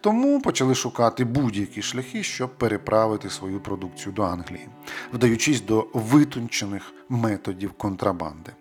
Тому 0.00 0.40
почали 0.40 0.74
шукати 0.74 1.24
будь-які 1.24 1.82
шляхи, 1.82 2.22
щоб 2.22 2.58
переправити 2.58 3.30
свою 3.30 3.60
продукцію 3.60 4.12
до 4.12 4.22
Англії, 4.22 4.68
вдаючись 5.12 5.60
до 5.60 5.86
витончених 5.92 6.92
методів 7.08 7.72
контрабанди. 7.72 8.52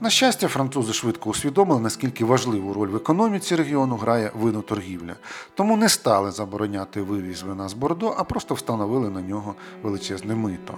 На 0.00 0.10
щастя, 0.10 0.48
французи 0.48 0.92
швидко 0.92 1.30
усвідомили, 1.30 1.80
наскільки 1.80 2.24
важливу 2.24 2.72
роль 2.72 2.88
в 2.88 2.96
економіці 2.96 3.56
регіону 3.56 3.96
грає 3.96 4.30
виноторгівля, 4.34 5.14
тому 5.54 5.76
не 5.76 5.88
стали 5.88 6.30
забороняти 6.30 7.02
вивіз 7.02 7.42
вина 7.42 7.68
з 7.68 7.72
Бордо, 7.72 8.14
а 8.18 8.24
просто 8.24 8.54
встановили 8.54 9.10
на 9.10 9.20
нього 9.20 9.54
величезне 9.82 10.34
мито. 10.34 10.74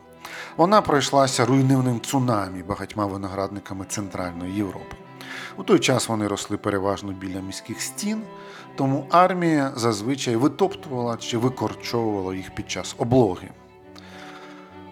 Вона 0.57 0.81
пройшлася 0.81 1.45
руйнівним 1.45 2.01
цунамі 2.01 2.63
багатьма 2.63 3.05
виноградниками 3.05 3.85
Центральної 3.85 4.55
Європи. 4.55 4.95
У 5.57 5.63
той 5.63 5.79
час 5.79 6.09
вони 6.09 6.27
росли 6.27 6.57
переважно 6.57 7.11
біля 7.11 7.39
міських 7.39 7.81
стін, 7.81 8.21
тому 8.75 9.07
армія 9.09 9.71
зазвичай 9.75 10.35
витоптувала 10.35 11.17
чи 11.17 11.37
викорчовувала 11.37 12.35
їх 12.35 12.55
під 12.55 12.71
час 12.71 12.95
облоги. 12.97 13.49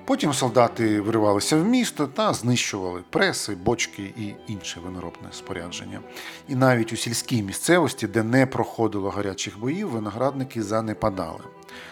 Потім 0.09 0.33
солдати 0.33 1.01
виривалися 1.01 1.57
в 1.57 1.65
місто 1.65 2.07
та 2.07 2.33
знищували 2.33 3.03
преси, 3.09 3.55
бочки 3.55 4.13
і 4.17 4.51
інше 4.51 4.79
виноробне 4.79 5.27
спорядження. 5.31 5.99
І 6.47 6.55
навіть 6.55 6.93
у 6.93 6.95
сільській 6.95 7.43
місцевості, 7.43 8.07
де 8.07 8.23
не 8.23 8.45
проходило 8.45 9.09
гарячих 9.09 9.59
боїв, 9.59 9.89
виноградники 9.89 10.63
занепадали. 10.63 11.39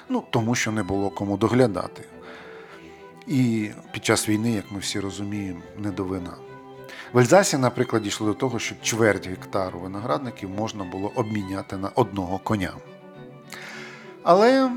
Ну, 0.10 0.24
тому 0.30 0.56
що 0.56 0.72
не 0.72 0.84
було 0.84 1.10
кому 1.10 1.38
доглядати. 1.38 2.04
І 3.28 3.70
під 3.92 4.06
час 4.06 4.30
війни, 4.30 4.52
як 4.52 4.72
ми 4.72 4.80
всі 4.80 5.00
розуміємо, 5.00 5.62
не 5.78 5.92
до 5.92 6.04
вина. 6.04 6.34
В 7.14 7.18
Ельзасі, 7.18 7.58
наприклад, 7.58 8.04
дійшло 8.04 8.28
до 8.28 8.34
того, 8.34 8.60
що 8.60 8.76
чверть 8.82 9.28
гектару 9.28 9.80
виноградників 9.80 10.50
можна 10.50 10.84
було 10.84 11.12
обміняти 11.16 11.78
на 11.78 11.90
одного 11.96 12.40
коня. 12.40 12.74
Але 14.24 14.72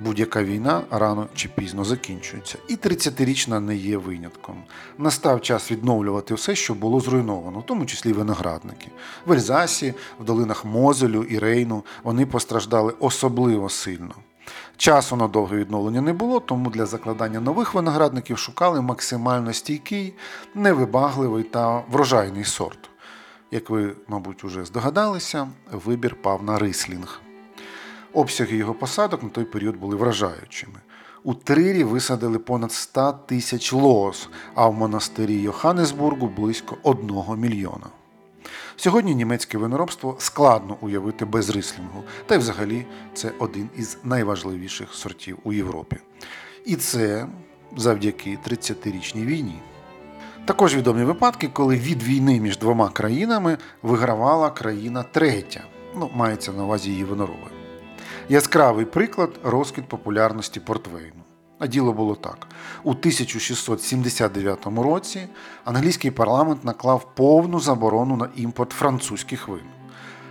будь-яка 0.00 0.44
війна 0.44 0.82
рано 0.90 1.26
чи 1.34 1.48
пізно 1.48 1.84
закінчується. 1.84 2.58
І 2.68 2.76
30-річна 2.76 3.60
не 3.60 3.76
є 3.76 3.96
винятком. 3.96 4.62
Настав 4.98 5.40
час 5.40 5.70
відновлювати 5.70 6.34
все, 6.34 6.54
що 6.54 6.74
було 6.74 7.00
зруйновано, 7.00 7.58
в 7.58 7.66
тому 7.66 7.86
числі 7.86 8.12
виноградники. 8.12 8.88
В 9.26 9.32
Ельзасі, 9.32 9.94
в 10.20 10.24
долинах 10.24 10.64
Мозелю 10.64 11.22
і 11.22 11.38
Рейну 11.38 11.84
вони 12.02 12.26
постраждали 12.26 12.94
особливо 13.00 13.68
сильно. 13.68 14.14
Часу 14.76 15.16
на 15.16 15.28
довге 15.28 15.56
відновлення 15.56 16.00
не 16.00 16.12
було, 16.12 16.40
тому 16.40 16.70
для 16.70 16.86
закладання 16.86 17.40
нових 17.40 17.74
виноградників 17.74 18.38
шукали 18.38 18.80
максимально 18.80 19.52
стійкий, 19.52 20.14
невибагливий 20.54 21.42
та 21.42 21.82
врожайний 21.90 22.44
сорт. 22.44 22.90
Як 23.50 23.70
ви, 23.70 23.92
мабуть, 24.08 24.44
уже 24.44 24.64
здогадалися, 24.64 25.48
вибір 25.72 26.16
пав 26.22 26.42
на 26.42 26.58
рислінг. 26.58 27.25
Обсяги 28.16 28.56
його 28.56 28.74
посадок 28.74 29.22
на 29.22 29.28
той 29.28 29.44
період 29.44 29.76
були 29.76 29.96
вражаючими. 29.96 30.80
У 31.24 31.34
Трирі 31.34 31.84
висадили 31.84 32.38
понад 32.38 32.72
100 32.72 33.12
тисяч 33.12 33.72
лоз, 33.72 34.28
а 34.54 34.66
в 34.66 34.74
монастирі 34.74 35.40
Йоханнесбургу 35.40 36.28
близько 36.28 36.76
1 36.82 37.24
мільйона. 37.36 37.86
Сьогодні 38.76 39.14
німецьке 39.14 39.58
виноробство 39.58 40.16
складно 40.18 40.76
уявити 40.80 41.24
без 41.24 41.50
рислінгу, 41.50 42.02
та 42.26 42.34
й 42.34 42.38
взагалі 42.38 42.86
це 43.14 43.32
один 43.38 43.68
із 43.76 43.98
найважливіших 44.04 44.94
сортів 44.94 45.38
у 45.44 45.52
Європі. 45.52 45.96
І 46.64 46.76
це 46.76 47.26
завдяки 47.76 48.38
30-річній 48.48 49.24
війні. 49.24 49.60
Також 50.44 50.76
відомі 50.76 51.04
випадки, 51.04 51.48
коли 51.52 51.76
від 51.76 52.02
війни 52.02 52.40
між 52.40 52.58
двома 52.58 52.88
країнами 52.88 53.58
вигравала 53.82 54.50
країна 54.50 55.02
третя, 55.02 55.64
ну, 55.96 56.10
мається 56.14 56.52
на 56.52 56.64
увазі 56.64 56.90
її 56.90 57.04
винороби. 57.04 57.55
Яскравий 58.28 58.84
приклад 58.84 59.30
розквіт 59.44 59.88
популярності 59.88 60.60
портвейну. 60.60 61.22
А 61.58 61.66
діло 61.66 61.92
було 61.92 62.14
так: 62.14 62.46
у 62.84 62.90
1679 62.90 64.66
році 64.66 65.28
англійський 65.64 66.10
парламент 66.10 66.64
наклав 66.64 67.14
повну 67.14 67.60
заборону 67.60 68.16
на 68.16 68.28
імпорт 68.36 68.70
французьких 68.70 69.48
вин. 69.48 69.64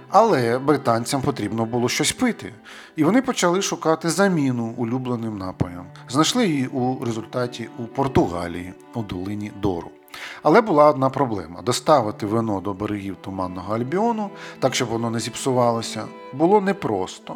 Але 0.09 0.59
британцям 0.59 1.21
потрібно 1.21 1.65
було 1.65 1.89
щось 1.89 2.11
пити, 2.11 2.53
і 2.95 3.03
вони 3.03 3.21
почали 3.21 3.61
шукати 3.61 4.09
заміну 4.09 4.73
улюбленим 4.77 5.37
напоям. 5.37 5.85
Знайшли 6.09 6.47
її 6.47 6.67
у 6.67 7.05
результаті 7.05 7.69
у 7.79 7.83
Португалії, 7.83 8.73
у 8.93 9.01
долині 9.01 9.51
Дору. 9.61 9.89
Але 10.43 10.61
була 10.61 10.89
одна 10.89 11.09
проблема: 11.09 11.61
доставити 11.61 12.25
вино 12.25 12.61
до 12.61 12.73
берегів 12.73 13.15
Туманного 13.21 13.75
Альбіону, 13.75 14.29
так 14.59 14.75
щоб 14.75 14.89
воно 14.89 15.09
не 15.09 15.19
зіпсувалося, 15.19 16.05
було 16.33 16.61
непросто. 16.61 17.35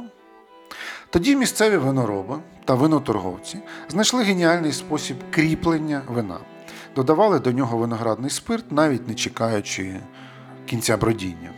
Тоді 1.10 1.36
місцеві 1.36 1.78
винороби 1.78 2.36
та 2.66 2.74
виноторговці 2.74 3.60
знайшли 3.90 4.24
геніальний 4.24 4.72
спосіб 4.72 5.18
кріплення 5.32 6.02
вина, 6.08 6.38
додавали 6.96 7.40
до 7.40 7.52
нього 7.52 7.78
виноградний 7.78 8.30
спирт, 8.30 8.72
навіть 8.72 9.08
не 9.08 9.14
чекаючи 9.14 9.96
кінця 10.66 10.98
бродіння. 10.98 11.52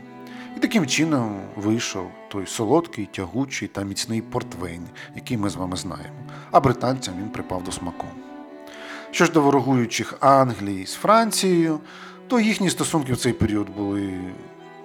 І 0.58 0.60
таким 0.60 0.88
чином 0.88 1.42
вийшов 1.56 2.12
той 2.32 2.48
солодкий, 2.48 3.06
тягучий 3.06 3.68
та 3.68 3.84
міцний 3.84 4.22
портвейн, 4.22 4.84
який 5.16 5.38
ми 5.38 5.50
з 5.50 5.56
вами 5.56 5.78
знаємо, 5.78 6.16
а 6.52 6.60
британцям 6.60 7.14
він 7.20 7.30
припав 7.30 7.64
до 7.64 7.72
смаку. 7.72 8.08
Що 9.12 9.26
ж 9.26 9.32
до 9.32 9.42
ворогуючих 9.42 10.14
Англії 10.20 10.86
з 10.86 10.94
Францією, 10.94 11.80
то 12.28 12.40
їхні 12.40 12.70
стосунки 12.70 13.14
в 13.14 13.18
цей 13.18 13.34
період 13.34 13.70
були, 13.70 14.14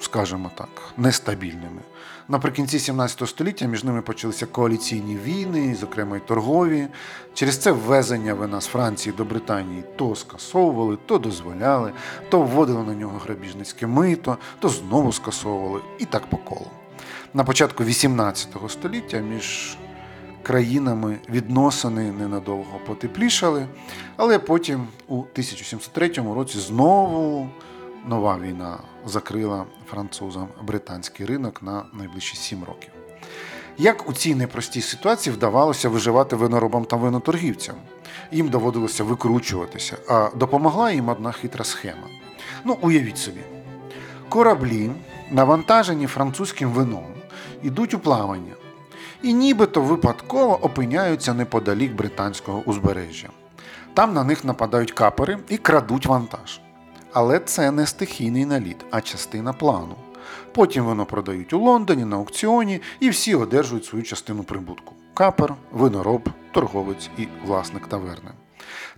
скажімо 0.07 0.51
так, 0.55 0.69
нестабільними. 0.97 1.81
Наприкінці 2.29 2.79
17 2.79 3.29
століття 3.29 3.67
між 3.67 3.85
ними 3.85 4.03
почалися 4.03 4.47
коаліційні 4.47 5.17
війни, 5.17 5.77
зокрема 5.81 6.17
й 6.17 6.21
торгові. 6.21 6.89
Через 7.35 7.59
це 7.59 7.73
ввезення 7.73 8.35
вина 8.35 8.61
з 8.61 8.67
Франції 8.67 9.15
до 9.17 9.25
Британії 9.25 9.85
то 9.97 10.17
скасовували, 10.17 10.99
то 11.07 11.19
дозволяли, 11.19 11.93
то 12.29 12.41
вводили 12.41 12.83
на 12.83 12.95
нього 12.95 13.19
грабіжницьке 13.25 13.87
мито, 13.87 14.39
то 14.59 14.69
знову 14.69 15.13
скасовували 15.13 15.81
і 15.99 16.05
так 16.05 16.27
по 16.27 16.37
колу. 16.37 16.71
На 17.35 17.45
початку 17.45 17.85
18 17.85 18.49
століття 18.69 19.19
між 19.19 19.77
країнами 20.43 21.19
відносини 21.29 22.13
ненадовго 22.13 22.81
потеплішали, 22.87 23.67
але 24.17 24.39
потім 24.39 24.87
у 25.09 25.15
1703 25.15 26.09
році 26.35 26.59
знову 26.59 27.49
нова 28.07 28.39
війна 28.39 28.79
закрила 29.07 29.65
французам 29.91 30.49
британський 30.63 31.27
ринок 31.27 31.63
на 31.63 31.85
найближчі 31.93 32.37
сім 32.37 32.65
років. 32.65 32.91
Як 33.79 34.09
у 34.09 34.13
цій 34.13 34.35
непростій 34.35 34.83
ситуації 34.83 35.37
вдавалося 35.37 35.89
виживати 35.89 36.37
виноробам 36.37 36.85
та 36.85 36.97
виноторгівцям? 36.97 37.75
Їм 38.33 38.49
доводилося 38.49 39.05
викручуватися, 39.05 39.97
а 40.09 40.31
допомогла 40.35 40.93
їм 40.93 41.09
одна 41.09 41.33
хитра 41.33 41.65
схема. 41.65 42.07
Ну, 42.65 42.79
уявіть 42.81 43.19
собі, 43.19 43.41
кораблі, 44.29 44.91
навантажені 45.31 46.07
французьким 46.07 46.71
вином, 46.71 47.07
ідуть 47.63 47.95
у 47.95 47.99
плавання 47.99 48.53
і 49.23 49.35
нібито 49.35 49.83
випадково 49.83 50.65
опиняються 50.65 51.35
неподалік 51.35 51.95
британського 51.95 52.63
узбережжя. 52.67 53.29
Там 53.95 54.15
на 54.15 54.25
них 54.25 54.45
нападають 54.45 54.93
капери 54.93 55.39
і 55.49 55.57
крадуть 55.57 56.07
вантаж. 56.07 56.61
Але 57.19 57.41
це 57.41 57.71
не 57.71 57.87
стихійний 57.87 58.47
наліт, 58.47 58.77
а 58.91 59.01
частина 59.01 59.53
плану. 59.53 59.95
Потім 60.53 60.85
воно 60.85 61.07
продають 61.07 61.53
у 61.53 61.59
Лондоні 61.59 62.05
на 62.05 62.17
аукціоні 62.17 62.81
і 63.01 63.09
всі 63.09 63.35
одержують 63.35 63.85
свою 63.85 64.05
частину 64.05 64.45
прибутку: 64.45 64.95
капер, 65.15 65.55
винороб, 65.73 66.29
торговець 66.53 67.11
і 67.19 67.29
власник 67.47 67.87
таверни. 67.87 68.31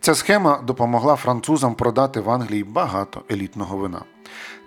Ця 0.00 0.14
схема 0.14 0.62
допомогла 0.66 1.16
французам 1.16 1.74
продати 1.74 2.20
в 2.20 2.30
Англії 2.30 2.64
багато 2.64 3.22
елітного 3.30 3.76
вина. 3.76 4.02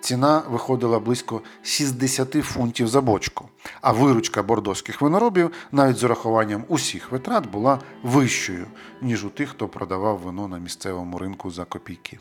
Ціна 0.02 0.42
виходила 0.50 1.00
близько 1.00 1.42
60 1.64 2.32
фунтів 2.32 2.88
за 2.88 3.02
бочку, 3.02 3.50
а 3.82 3.92
виручка 3.92 4.44
бордоських 4.44 5.02
виноробів 5.02 5.52
навіть 5.72 5.98
з 5.98 6.04
урахуванням 6.04 6.64
усіх 6.68 7.12
витрат 7.12 7.48
була 7.48 7.80
вищою, 8.04 8.66
ніж 9.02 9.26
у 9.26 9.30
тих, 9.30 9.50
хто 9.50 9.68
продавав 9.68 10.18
вино 10.18 10.48
на 10.48 10.58
місцевому 10.58 11.18
ринку 11.18 11.52
за 11.52 11.66
копійки. 11.66 12.20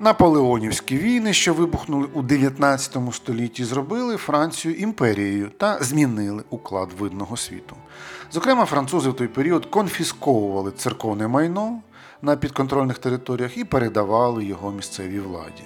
Наполеонівські 0.00 0.98
війни, 0.98 1.32
що 1.32 1.54
вибухнули 1.54 2.08
у 2.14 2.22
19 2.22 2.96
столітті, 3.12 3.64
зробили 3.64 4.16
Францію 4.16 4.74
імперією 4.74 5.50
та 5.58 5.78
змінили 5.80 6.42
уклад 6.50 6.88
видного 6.98 7.36
світу. 7.36 7.76
Зокрема, 8.32 8.64
французи 8.64 9.10
в 9.10 9.14
той 9.14 9.28
період 9.28 9.66
конфісковували 9.66 10.70
церковне 10.70 11.28
майно 11.28 11.80
на 12.22 12.36
підконтрольних 12.36 12.98
територіях 12.98 13.56
і 13.56 13.64
передавали 13.64 14.44
його 14.44 14.72
місцевій 14.72 15.20
владі. 15.20 15.64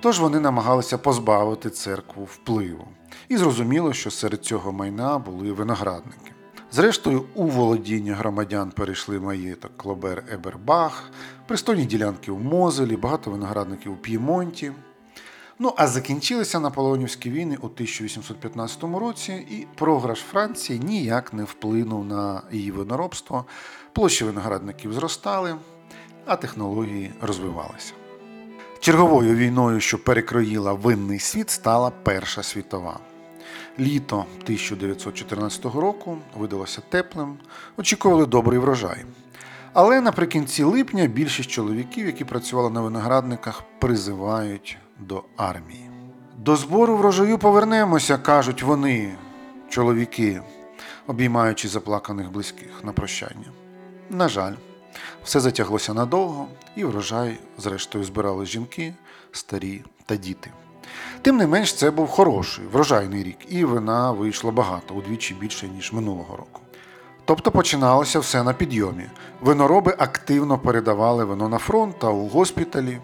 Тож 0.00 0.20
вони 0.20 0.40
намагалися 0.40 0.98
позбавити 0.98 1.70
церкву 1.70 2.24
впливу. 2.24 2.88
І 3.28 3.36
зрозуміло, 3.36 3.92
що 3.92 4.10
серед 4.10 4.44
цього 4.44 4.72
майна 4.72 5.18
були 5.18 5.52
виноградники. 5.52 6.32
Зрештою, 6.72 7.24
у 7.34 7.46
володіння 7.46 8.14
громадян 8.14 8.70
перейшли 8.70 9.20
маєток 9.20 9.76
Клобер 9.76 10.24
Ебербах, 10.32 11.10
пристойні 11.46 11.84
ділянки 11.84 12.30
у 12.30 12.38
Мозелі, 12.38 12.96
багато 12.96 13.30
виноградників 13.30 13.92
у 13.92 13.96
П'ємонті. 13.96 14.72
Ну 15.58 15.74
а 15.76 15.86
закінчилися 15.86 16.60
наполеонівські 16.60 17.30
війни 17.30 17.56
у 17.60 17.66
1815 17.66 18.82
році, 18.82 19.32
і 19.32 19.66
програш 19.74 20.18
Франції 20.18 20.78
ніяк 20.78 21.32
не 21.32 21.44
вплинув 21.44 22.04
на 22.04 22.42
її 22.52 22.70
виноробство. 22.70 23.44
Площі 23.92 24.24
виноградників 24.24 24.92
зростали, 24.92 25.54
а 26.26 26.36
технології 26.36 27.12
розвивалися. 27.20 27.92
Черговою 28.80 29.34
війною, 29.34 29.80
що 29.80 30.04
перекроїла 30.04 30.72
винний 30.72 31.18
світ, 31.18 31.50
стала 31.50 31.90
Перша 32.02 32.42
світова. 32.42 33.00
Літо 33.80 34.24
1914 34.42 35.64
року 35.64 36.18
видалося 36.36 36.82
теплим, 36.88 37.38
очікували 37.76 38.26
добрий 38.26 38.58
врожай. 38.58 39.04
Але 39.72 40.00
наприкінці 40.00 40.64
липня 40.64 41.06
більшість 41.06 41.50
чоловіків, 41.50 42.06
які 42.06 42.24
працювали 42.24 42.70
на 42.70 42.80
виноградниках, 42.80 43.62
призивають 43.78 44.78
до 44.98 45.24
армії. 45.36 45.90
До 46.38 46.56
збору 46.56 46.96
врожаю 46.96 47.38
повернемося, 47.38 48.18
кажуть 48.18 48.62
вони, 48.62 49.14
чоловіки, 49.68 50.42
обіймаючи 51.06 51.68
заплаканих 51.68 52.32
близьких 52.32 52.84
на 52.84 52.92
прощання. 52.92 53.52
На 54.10 54.28
жаль, 54.28 54.54
все 55.24 55.40
затяглося 55.40 55.94
надовго, 55.94 56.48
і 56.76 56.84
врожай, 56.84 57.38
зрештою, 57.58 58.04
збирали 58.04 58.46
жінки, 58.46 58.94
старі 59.32 59.84
та 60.06 60.16
діти. 60.16 60.50
Тим 61.22 61.36
не 61.36 61.46
менш, 61.46 61.74
це 61.74 61.90
був 61.90 62.08
хороший 62.08 62.64
врожайний 62.72 63.22
рік, 63.22 63.38
і 63.48 63.64
вина 63.64 64.12
вийшло 64.12 64.52
багато, 64.52 64.94
удвічі 64.94 65.34
більше, 65.34 65.68
ніж 65.68 65.92
минулого 65.92 66.36
року. 66.36 66.60
Тобто 67.24 67.50
починалося 67.50 68.18
все 68.18 68.42
на 68.42 68.52
підйомі. 68.52 69.04
Винороби 69.40 69.94
активно 69.98 70.58
передавали 70.58 71.24
вино 71.24 71.48
на 71.48 71.58
фронт 71.58 71.98
та 71.98 72.08
у 72.08 72.28
госпіталі, 72.28 72.98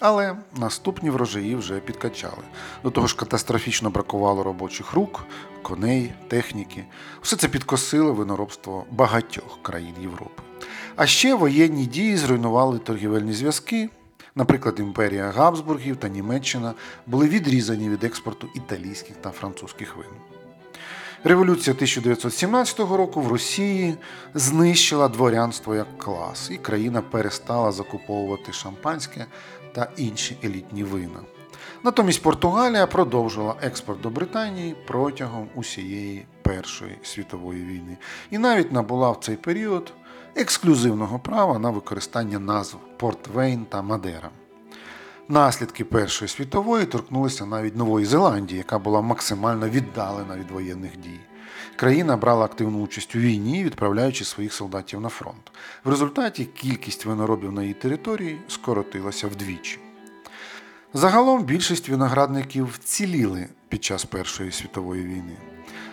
але 0.00 0.36
наступні 0.56 1.10
врожаї 1.10 1.56
вже 1.56 1.80
підкачали. 1.80 2.42
До 2.82 2.90
того 2.90 3.06
ж, 3.06 3.16
катастрофічно 3.16 3.90
бракувало 3.90 4.42
робочих 4.42 4.92
рук, 4.92 5.24
коней, 5.62 6.12
техніки. 6.28 6.84
Все 7.22 7.36
це 7.36 7.48
підкосило 7.48 8.12
виноробство 8.12 8.84
багатьох 8.90 9.58
країн 9.62 9.94
Європи. 10.00 10.42
А 10.96 11.06
ще 11.06 11.34
воєнні 11.34 11.86
дії 11.86 12.16
зруйнували 12.16 12.78
торгівельні 12.78 13.32
зв'язки. 13.32 13.88
Наприклад, 14.34 14.76
імперія 14.78 15.30
Габсбургів 15.30 15.96
та 15.96 16.08
Німеччина 16.08 16.74
були 17.06 17.28
відрізані 17.28 17.88
від 17.90 18.04
експорту 18.04 18.48
італійських 18.54 19.16
та 19.16 19.30
французьких 19.30 19.96
вин. 19.96 20.06
Революція 21.24 21.74
1917 21.74 22.78
року 22.78 23.20
в 23.20 23.28
Росії 23.28 23.94
знищила 24.34 25.08
дворянство 25.08 25.74
як 25.74 25.98
клас, 25.98 26.50
і 26.50 26.56
країна 26.56 27.02
перестала 27.02 27.72
закуповувати 27.72 28.52
шампанське 28.52 29.26
та 29.72 29.90
інші 29.96 30.36
елітні 30.44 30.84
вина. 30.84 31.20
Натомість 31.82 32.22
Португалія 32.22 32.86
продовжила 32.86 33.54
експорт 33.62 34.00
до 34.00 34.10
Британії 34.10 34.76
протягом 34.86 35.48
усієї 35.54 36.26
Першої 36.42 36.98
світової 37.02 37.62
війни 37.64 37.96
і 38.30 38.38
навіть 38.38 38.72
набула 38.72 39.10
в 39.10 39.18
цей 39.20 39.36
період 39.36 39.92
ексклюзивного 40.34 41.18
права 41.18 41.58
на 41.58 41.70
використання 41.70 42.38
назв 42.38 42.76
Портвейн 42.96 43.64
та 43.64 43.82
Мадера. 43.82 44.30
Наслідки 45.28 45.84
Першої 45.84 46.28
світової 46.28 46.86
торкнулися 46.86 47.46
навіть 47.46 47.76
Нової 47.76 48.06
Зеландії, 48.06 48.58
яка 48.58 48.78
була 48.78 49.00
максимально 49.00 49.68
віддалена 49.68 50.36
від 50.36 50.50
воєнних 50.50 50.96
дій. 50.96 51.20
Країна 51.76 52.16
брала 52.16 52.44
активну 52.44 52.82
участь 52.82 53.16
у 53.16 53.18
війні, 53.18 53.64
відправляючи 53.64 54.24
своїх 54.24 54.52
солдатів 54.52 55.00
на 55.00 55.08
фронт. 55.08 55.52
В 55.84 55.90
результаті 55.90 56.44
кількість 56.44 57.06
виноробів 57.06 57.52
на 57.52 57.62
її 57.62 57.74
території 57.74 58.40
скоротилася 58.48 59.28
вдвічі. 59.28 59.78
Загалом 60.94 61.44
більшість 61.44 61.88
виноградників 61.88 62.66
вціліли 62.66 63.48
під 63.68 63.84
час 63.84 64.04
Першої 64.04 64.52
світової 64.52 65.02
війни. 65.02 65.36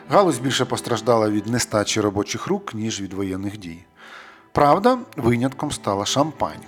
Галузь 0.10 0.40
більше 0.40 0.66
постраждала 0.66 1.30
від 1.30 1.48
нестачі 1.48 2.02
робочих 2.02 2.48
рук, 2.48 2.74
ніж 2.74 3.02
від 3.02 3.14
воєнних 3.14 3.58
дій. 3.58 3.86
Правда, 4.58 5.00
винятком 5.16 5.72
стала 5.72 6.06
шампань. 6.06 6.64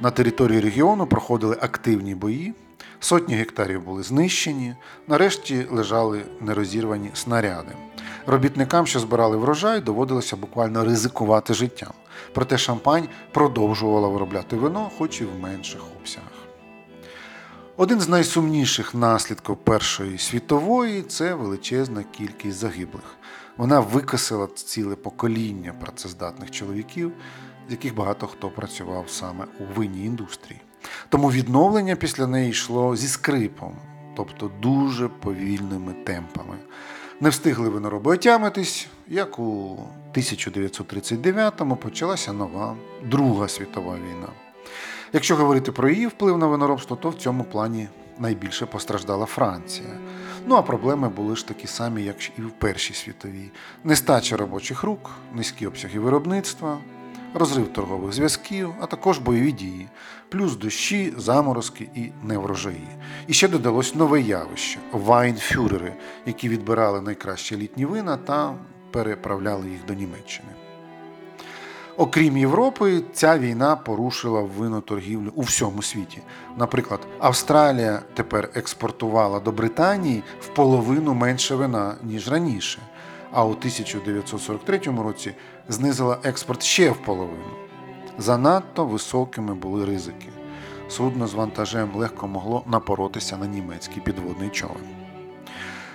На 0.00 0.10
території 0.10 0.60
регіону 0.60 1.06
проходили 1.06 1.56
активні 1.60 2.14
бої, 2.14 2.54
сотні 3.00 3.34
гектарів 3.34 3.82
були 3.82 4.02
знищені, 4.02 4.74
нарешті 5.08 5.66
лежали 5.70 6.22
нерозірвані 6.40 7.10
снаряди. 7.14 7.72
Робітникам, 8.26 8.86
що 8.86 9.00
збирали 9.00 9.36
врожай, 9.36 9.80
доводилося 9.80 10.36
буквально 10.36 10.84
ризикувати 10.84 11.54
життям. 11.54 11.92
Проте 12.32 12.58
шампань 12.58 13.08
продовжувала 13.32 14.08
виробляти 14.08 14.56
вино, 14.56 14.90
хоч 14.98 15.20
і 15.20 15.24
в 15.24 15.38
менших 15.40 15.80
обсягах. 16.00 16.32
Один 17.76 18.00
з 18.00 18.08
найсумніших 18.08 18.94
наслідків 18.94 19.56
Першої 19.56 20.18
світової 20.18 21.02
це 21.02 21.34
величезна 21.34 22.04
кількість 22.12 22.56
загиблих. 22.56 23.16
Вона 23.56 23.80
викосила 23.80 24.48
ціле 24.54 24.96
покоління 24.96 25.74
працездатних 25.80 26.50
чоловіків, 26.50 27.12
з 27.68 27.70
яких 27.70 27.94
багато 27.94 28.26
хто 28.26 28.50
працював 28.50 29.10
саме 29.10 29.44
у 29.60 29.78
винній 29.78 30.04
індустрії. 30.04 30.60
Тому 31.08 31.30
відновлення 31.30 31.96
після 31.96 32.26
неї 32.26 32.50
йшло 32.50 32.96
зі 32.96 33.08
скрипом, 33.08 33.76
тобто 34.16 34.50
дуже 34.62 35.08
повільними 35.08 35.92
темпами. 35.92 36.56
Не 37.20 37.28
встигли 37.28 37.68
винороби 37.68 38.12
отямитись, 38.12 38.86
як 39.08 39.38
у 39.38 39.78
1939-му 40.14 41.76
почалася 41.76 42.32
нова 42.32 42.76
Друга 43.04 43.48
світова 43.48 43.94
війна. 43.94 44.28
Якщо 45.12 45.36
говорити 45.36 45.72
про 45.72 45.88
її 45.88 46.06
вплив 46.06 46.38
на 46.38 46.46
виноробство, 46.46 46.96
то 46.96 47.10
в 47.10 47.14
цьому 47.14 47.44
плані 47.44 47.88
найбільше 48.18 48.66
постраждала 48.66 49.26
Франція. 49.26 49.88
Ну 50.46 50.54
а 50.54 50.62
проблеми 50.62 51.08
були 51.08 51.36
ж 51.36 51.48
такі 51.48 51.66
самі, 51.66 52.02
як 52.02 52.38
і 52.38 52.42
в 52.42 52.50
Першій 52.50 52.94
світовій: 52.94 53.50
нестача 53.84 54.36
робочих 54.36 54.82
рук, 54.82 55.10
низькі 55.34 55.66
обсяги 55.66 55.98
виробництва, 55.98 56.78
розрив 57.34 57.72
торгових 57.72 58.12
зв'язків, 58.12 58.74
а 58.80 58.86
також 58.86 59.18
бойові 59.18 59.52
дії, 59.52 59.88
плюс 60.28 60.56
дощі, 60.56 61.12
заморозки 61.16 61.88
і 61.94 62.10
неврожаї. 62.22 62.88
І 63.26 63.32
ще 63.32 63.48
додалось 63.48 63.94
нове 63.94 64.20
явище 64.20 64.78
вайнфюрери, 64.92 65.94
які 66.26 66.48
відбирали 66.48 67.00
найкращі 67.00 67.56
літні 67.56 67.84
вина 67.84 68.16
та 68.16 68.54
переправляли 68.90 69.70
їх 69.70 69.84
до 69.86 69.94
Німеччини. 69.94 70.48
Окрім 71.96 72.36
Європи, 72.36 73.02
ця 73.12 73.38
війна 73.38 73.76
порушила 73.76 74.40
виноторгівлю 74.40 75.32
у 75.34 75.42
всьому 75.42 75.82
світі. 75.82 76.22
Наприклад, 76.56 77.00
Австралія 77.18 78.02
тепер 78.14 78.50
експортувала 78.54 79.40
до 79.40 79.52
Британії 79.52 80.22
в 80.40 80.48
половину 80.48 81.14
менше 81.14 81.54
вина, 81.54 81.94
ніж 82.02 82.28
раніше, 82.28 82.78
а 83.32 83.44
у 83.44 83.50
1943 83.50 84.78
році 84.78 85.34
знизила 85.68 86.18
експорт 86.22 86.62
ще 86.62 86.90
в 86.90 86.96
половину. 86.96 87.50
Занадто 88.18 88.84
високими 88.84 89.54
були 89.54 89.84
ризики. 89.84 90.28
Судно 90.88 91.26
з 91.26 91.34
вантажем 91.34 91.90
легко 91.94 92.28
могло 92.28 92.62
напоротися 92.66 93.36
на 93.36 93.46
німецький 93.46 94.02
підводний 94.02 94.48
човен. 94.48 94.84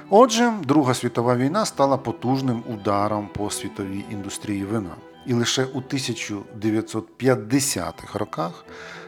Отже, 0.10 0.54
Друга 0.64 0.94
світова 0.94 1.36
війна 1.36 1.66
стала 1.66 1.98
потужним 1.98 2.64
ударом 2.68 3.30
по 3.34 3.50
світовій 3.50 4.06
індустрії 4.12 4.64
вина. 4.64 4.96
І 5.25 5.34
лише 5.34 5.65
у 5.65 5.82
1950-х 5.82 8.19
роках 8.19 8.65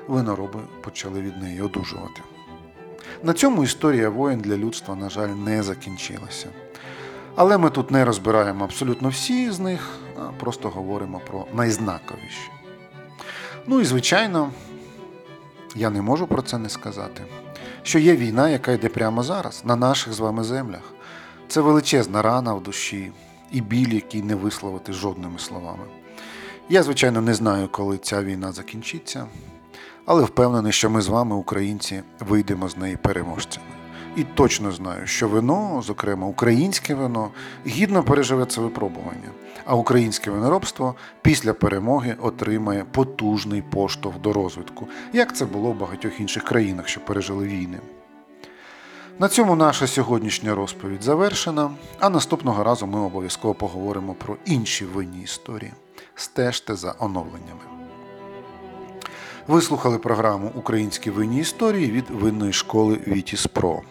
винороби 0.08 0.60
почали 0.82 1.22
від 1.22 1.38
неї 1.38 1.62
одужувати. 1.62 2.22
На 3.24 3.34
цьому 3.34 3.64
історія 3.64 4.10
воєн 4.10 4.40
для 4.40 4.58
людства, 4.58 4.96
на 4.96 5.10
жаль, 5.10 5.30
не 5.30 5.64
закінчилася. 5.64 6.50
Але 7.36 7.58
ми 7.58 7.70
тут 7.70 7.92
не 7.92 8.06
розбираємо 8.06 8.66
абсолютно 8.66 9.10
всі 9.10 9.52
з 9.52 9.60
них, 9.60 9.90
а 10.20 10.22
просто 10.22 10.70
говоримо 10.70 11.22
про 11.28 11.46
найзнаковіші. 11.54 12.52
Ну 13.68 13.82
і 13.82 13.86
звичайно, 13.86 14.52
я 15.76 15.90
не 15.90 16.02
можу 16.02 16.28
про 16.28 16.42
це 16.42 16.58
не 16.58 16.70
сказати. 16.70 17.24
Що 17.84 18.00
є 18.00 18.16
війна, 18.16 18.50
яка 18.50 18.72
йде 18.72 18.90
прямо 18.90 19.24
зараз, 19.24 19.62
на 19.66 19.76
наших 19.76 20.14
з 20.14 20.20
вами 20.20 20.44
землях. 20.44 20.94
Це 21.48 21.62
величезна 21.62 22.22
рана 22.22 22.54
в 22.54 22.64
душі 22.64 23.12
і 23.52 23.62
біль, 23.62 23.94
який 23.94 24.22
не 24.22 24.36
висловити 24.36 24.94
жодними 24.94 25.40
словами. 25.40 25.84
Я, 26.72 26.84
звичайно, 26.84 27.22
не 27.22 27.34
знаю, 27.34 27.70
коли 27.72 27.98
ця 27.98 28.24
війна 28.24 28.52
закінчиться, 28.52 29.28
але 30.06 30.24
впевнений, 30.24 30.72
що 30.72 30.90
ми 30.90 31.02
з 31.02 31.08
вами, 31.08 31.36
українці, 31.36 32.04
вийдемо 32.20 32.70
з 32.70 32.78
неї 32.78 32.98
переможцями. 32.98 33.66
І 34.16 34.24
точно 34.24 34.72
знаю, 34.72 35.08
що 35.08 35.28
вино, 35.28 35.82
зокрема 35.86 36.28
українське 36.28 36.96
вино, 36.96 37.32
гідно 37.68 38.04
переживе 38.04 38.46
це 38.46 38.62
випробування, 38.62 39.30
а 39.66 39.76
українське 39.76 40.32
виноробство 40.32 40.96
після 41.22 41.54
перемоги 41.54 42.16
отримає 42.22 42.86
потужний 42.92 43.62
поштовх 43.62 44.20
до 44.20 44.34
розвитку, 44.34 44.88
як 45.14 45.36
це 45.36 45.46
було 45.46 45.72
в 45.72 45.80
багатьох 45.80 46.20
інших 46.20 46.44
країнах, 46.44 46.88
що 46.88 47.02
пережили 47.02 47.48
війни. 47.48 47.80
На 49.20 49.28
цьому 49.28 49.56
наша 49.56 49.88
сьогоднішня 49.88 50.56
розповідь 50.56 51.04
завершена, 51.04 51.72
а 52.00 52.10
наступного 52.10 52.64
разу 52.64 52.88
ми 52.88 53.00
обов'язково 53.00 53.54
поговоримо 53.54 54.14
про 54.14 54.38
інші 54.46 54.86
винні 54.86 55.22
історії. 55.22 55.72
Стежте 56.16 56.76
за 56.76 56.96
оновленнями. 57.00 57.62
Ви 59.48 59.62
слухали 59.62 59.98
програму 59.98 60.52
Українські 60.56 61.10
винні 61.10 61.40
історії 61.40 61.92
від 61.92 62.10
винної 62.10 62.54
школи 62.54 63.00
Вітіс 63.08 63.48
Про. 63.48 63.82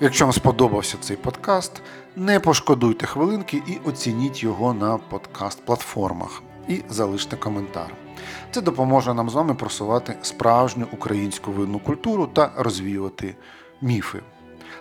Якщо 0.00 0.24
вам 0.24 0.32
сподобався 0.32 0.96
цей 1.00 1.16
подкаст, 1.16 1.82
не 2.16 2.40
пошкодуйте 2.40 3.06
хвилинки 3.06 3.62
і 3.66 3.78
оцініть 3.88 4.42
його 4.42 4.74
на 4.74 4.98
подкаст-платформах 5.10 6.42
і 6.68 6.82
залиште 6.88 7.36
коментар. 7.36 7.94
Це 8.50 8.60
допоможе 8.60 9.14
нам 9.14 9.30
з 9.30 9.34
вами 9.34 9.54
просувати 9.54 10.16
справжню 10.22 10.86
українську 10.92 11.52
винну 11.52 11.78
культуру 11.78 12.26
та 12.26 12.52
розвіювати 12.56 13.36
міфи. 13.80 14.22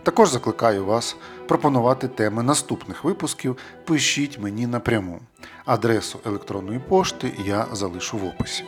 Також 0.03 0.29
закликаю 0.29 0.85
вас 0.85 1.15
пропонувати 1.47 2.07
теми 2.07 2.43
наступних 2.43 3.03
випусків. 3.03 3.57
Пишіть 3.85 4.39
мені 4.39 4.67
напряму. 4.67 5.19
Адресу 5.65 6.19
електронної 6.25 6.79
пошти 6.79 7.31
я 7.45 7.65
залишу 7.71 8.17
в 8.17 8.25
описі. 8.25 8.63